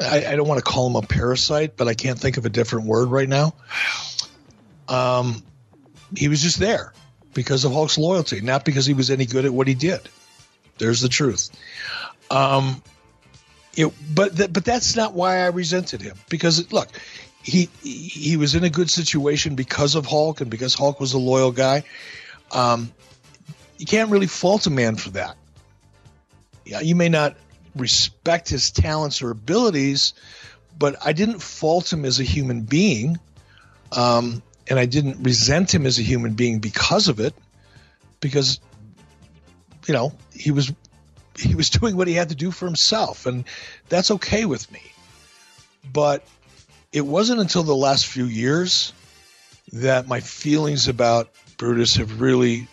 I, 0.00 0.26
I 0.26 0.36
don't 0.36 0.48
want 0.48 0.58
to 0.58 0.64
call 0.64 0.88
him 0.88 0.96
a 0.96 1.02
parasite, 1.02 1.76
but 1.76 1.88
I 1.88 1.94
can't 1.94 2.18
think 2.18 2.36
of 2.36 2.46
a 2.46 2.50
different 2.50 2.86
word 2.86 3.08
right 3.08 3.28
now. 3.28 3.54
Um, 4.88 5.42
he 6.16 6.28
was 6.28 6.42
just 6.42 6.58
there 6.58 6.92
because 7.32 7.64
of 7.64 7.72
Hulk's 7.72 7.98
loyalty, 7.98 8.40
not 8.40 8.64
because 8.64 8.86
he 8.86 8.94
was 8.94 9.10
any 9.10 9.26
good 9.26 9.44
at 9.44 9.52
what 9.52 9.66
he 9.66 9.74
did. 9.74 10.00
There's 10.78 11.00
the 11.00 11.08
truth. 11.08 11.50
Um, 12.30 12.82
it, 13.76 13.92
but 14.14 14.36
th- 14.36 14.52
but 14.52 14.64
that's 14.64 14.96
not 14.96 15.14
why 15.14 15.38
I 15.38 15.46
resented 15.46 16.00
him 16.02 16.16
because 16.28 16.72
look, 16.72 16.88
he 17.42 17.68
he 17.82 18.36
was 18.36 18.54
in 18.54 18.64
a 18.64 18.70
good 18.70 18.90
situation 18.90 19.54
because 19.54 19.94
of 19.94 20.06
Hulk 20.06 20.40
and 20.40 20.50
because 20.50 20.74
Hulk 20.74 21.00
was 21.00 21.12
a 21.12 21.18
loyal 21.18 21.52
guy. 21.52 21.84
Um, 22.52 22.92
you 23.78 23.86
can't 23.86 24.10
really 24.10 24.26
fault 24.26 24.66
a 24.66 24.70
man 24.70 24.96
for 24.96 25.10
that. 25.10 25.36
Yeah, 26.64 26.80
you 26.80 26.94
may 26.94 27.08
not 27.08 27.36
respect 27.76 28.48
his 28.48 28.70
talents 28.70 29.20
or 29.20 29.30
abilities, 29.30 30.14
but 30.78 30.96
I 31.04 31.12
didn't 31.12 31.40
fault 31.40 31.92
him 31.92 32.04
as 32.04 32.20
a 32.20 32.24
human 32.24 32.62
being, 32.62 33.18
um, 33.92 34.42
and 34.68 34.78
I 34.78 34.86
didn't 34.86 35.22
resent 35.22 35.74
him 35.74 35.84
as 35.84 35.98
a 35.98 36.02
human 36.02 36.34
being 36.34 36.60
because 36.60 37.08
of 37.08 37.20
it, 37.20 37.34
because 38.20 38.60
you 39.86 39.92
know 39.94 40.12
he 40.32 40.50
was 40.50 40.72
he 41.38 41.54
was 41.54 41.70
doing 41.70 41.96
what 41.96 42.08
he 42.08 42.14
had 42.14 42.28
to 42.28 42.34
do 42.34 42.50
for 42.50 42.66
himself, 42.66 43.26
and 43.26 43.44
that's 43.88 44.10
okay 44.10 44.44
with 44.44 44.70
me. 44.70 44.82
But 45.92 46.24
it 46.92 47.02
wasn't 47.02 47.40
until 47.40 47.62
the 47.62 47.74
last 47.74 48.06
few 48.06 48.24
years 48.24 48.92
that 49.72 50.06
my 50.06 50.20
feelings 50.20 50.88
about 50.88 51.30
Brutus 51.56 51.96
have 51.96 52.20
really 52.20 52.68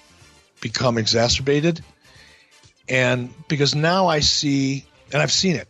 become 0.59 0.97
exacerbated. 0.97 1.81
And 2.87 3.33
because 3.47 3.73
now 3.73 4.07
I 4.07 4.19
see, 4.19 4.85
and 5.11 5.21
I've 5.21 5.31
seen 5.31 5.55
it, 5.55 5.67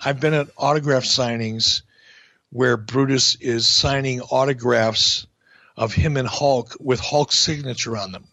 I've 0.00 0.20
been 0.20 0.34
at 0.34 0.48
autograph 0.56 1.04
signings 1.04 1.82
where 2.50 2.76
Brutus 2.76 3.34
is 3.36 3.66
signing 3.66 4.20
autographs 4.20 5.26
of 5.76 5.92
him 5.92 6.16
and 6.16 6.28
Hulk 6.28 6.76
with 6.80 7.00
Hulk's 7.00 7.38
signature 7.38 7.96
on 7.96 8.12
them 8.12 8.24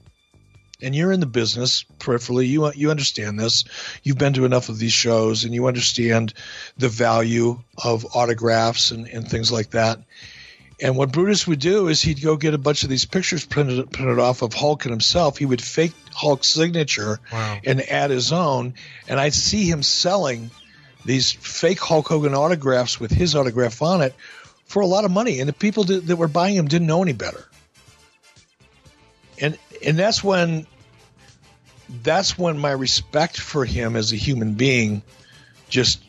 and 0.82 0.96
you're 0.96 1.12
in 1.12 1.20
the 1.20 1.26
business 1.26 1.86
peripherally, 2.00 2.48
you 2.48 2.72
you 2.74 2.92
understand 2.92 3.40
this. 3.40 3.66
You've 4.04 4.18
been 4.18 4.34
to 4.34 4.46
enough 4.46 4.70
of 4.70 4.80
these 4.80 4.94
shows, 4.94 5.44
and 5.44 5.54
you 5.54 5.68
understand 5.68 6.34
the 6.78 6.90
value 6.90 7.60
of 7.84 8.16
autographs 8.16 8.92
and, 8.92 9.08
and 9.08 9.28
things 9.28 9.52
like 9.52 9.72
that. 9.72 10.00
And 10.82 10.96
what 10.96 11.12
Brutus 11.12 11.46
would 11.46 11.60
do 11.60 11.90
is 11.90 12.02
he'd 12.02 12.22
go 12.22 12.38
get 12.38 12.54
a 12.54 12.58
bunch 12.58 12.84
of 12.84 12.90
these 12.90 13.06
pictures 13.06 13.46
printed 13.46 13.92
printed 13.92 14.20
off 14.20 14.42
of 14.42 14.54
Hulk 14.54 14.86
and 14.86 14.92
himself. 14.92 15.38
He 15.38 15.46
would 15.46 15.62
fake 15.62 15.94
Hulk's 16.14 16.48
signature 16.48 17.20
wow. 17.32 17.60
and 17.66 17.82
add 17.82 18.12
his 18.12 18.32
own. 18.32 18.76
And 19.08 19.20
I'd 19.20 19.34
see 19.34 19.70
him 19.70 19.84
selling 19.84 20.52
these 21.04 21.32
fake 21.32 21.82
Hulk 21.82 22.08
Hogan 22.08 22.34
autographs 22.34 23.00
with 23.00 23.12
his 23.12 23.36
autograph 23.36 23.82
on 23.82 24.02
it 24.02 24.16
for 24.66 24.82
a 24.82 24.86
lot 24.86 25.04
of 25.04 25.12
money. 25.12 25.42
And 25.42 25.50
the 25.50 25.54
people 25.54 25.84
that 25.84 26.16
were 26.16 26.30
buying 26.30 26.56
them 26.56 26.70
didn't 26.70 26.88
know 26.88 27.02
any 27.02 27.14
better 27.14 27.50
and 29.42 29.58
and 29.86 29.98
that's 29.98 30.24
when 30.24 30.68
that's 32.04 32.38
when 32.38 32.58
my 32.58 32.72
respect 32.72 33.40
for 33.40 33.66
him 33.66 33.96
as 33.96 34.12
a 34.12 34.16
human 34.16 34.54
being 34.54 35.02
just 35.70 36.02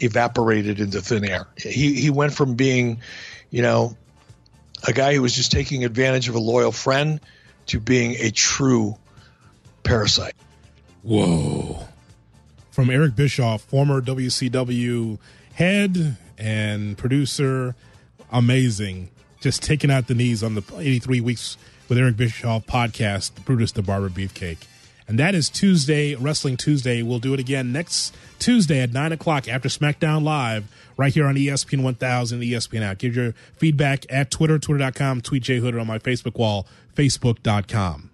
evaporated 0.00 0.80
into 0.80 1.00
thin 1.00 1.24
air. 1.24 1.46
He 1.56 1.94
he 1.94 2.10
went 2.10 2.34
from 2.34 2.54
being, 2.54 3.00
you 3.50 3.62
know, 3.62 3.96
a 4.86 4.92
guy 4.92 5.14
who 5.14 5.22
was 5.22 5.34
just 5.34 5.52
taking 5.52 5.84
advantage 5.84 6.28
of 6.28 6.34
a 6.34 6.40
loyal 6.40 6.72
friend 6.72 7.20
to 7.66 7.80
being 7.80 8.16
a 8.18 8.30
true 8.30 8.96
parasite. 9.82 10.34
Whoa. 11.02 11.86
From 12.70 12.90
Eric 12.90 13.14
Bischoff, 13.14 13.62
former 13.62 14.00
WCW 14.00 15.18
head 15.54 16.16
and 16.38 16.96
producer, 16.96 17.74
amazing. 18.30 19.10
Just 19.40 19.62
taking 19.62 19.90
out 19.90 20.06
the 20.06 20.14
knees 20.14 20.42
on 20.42 20.54
the 20.54 20.62
83 20.76 21.20
weeks 21.20 21.58
with 21.92 21.98
Eric 21.98 22.16
Bischoff 22.16 22.64
podcast, 22.64 23.44
Brutus 23.44 23.70
the 23.70 23.82
Barber 23.82 24.08
Beefcake. 24.08 24.64
And 25.06 25.18
that 25.18 25.34
is 25.34 25.50
Tuesday, 25.50 26.14
Wrestling 26.14 26.56
Tuesday. 26.56 27.02
We'll 27.02 27.18
do 27.18 27.34
it 27.34 27.40
again 27.40 27.70
next 27.70 28.14
Tuesday 28.38 28.80
at 28.80 28.94
9 28.94 29.12
o'clock 29.12 29.46
after 29.46 29.68
SmackDown 29.68 30.22
Live, 30.22 30.64
right 30.96 31.12
here 31.12 31.26
on 31.26 31.34
ESPN 31.34 31.82
1000, 31.82 32.40
ESPN 32.40 32.80
app. 32.80 32.96
Give 32.96 33.14
your 33.14 33.32
feedback 33.58 34.06
at 34.08 34.30
Twitter, 34.30 34.58
twitter.com, 34.58 35.20
tweet 35.20 35.42
Jay 35.42 35.58
Hood 35.58 35.76
on 35.76 35.86
my 35.86 35.98
Facebook 35.98 36.38
wall, 36.38 36.66
facebook.com. 36.96 38.11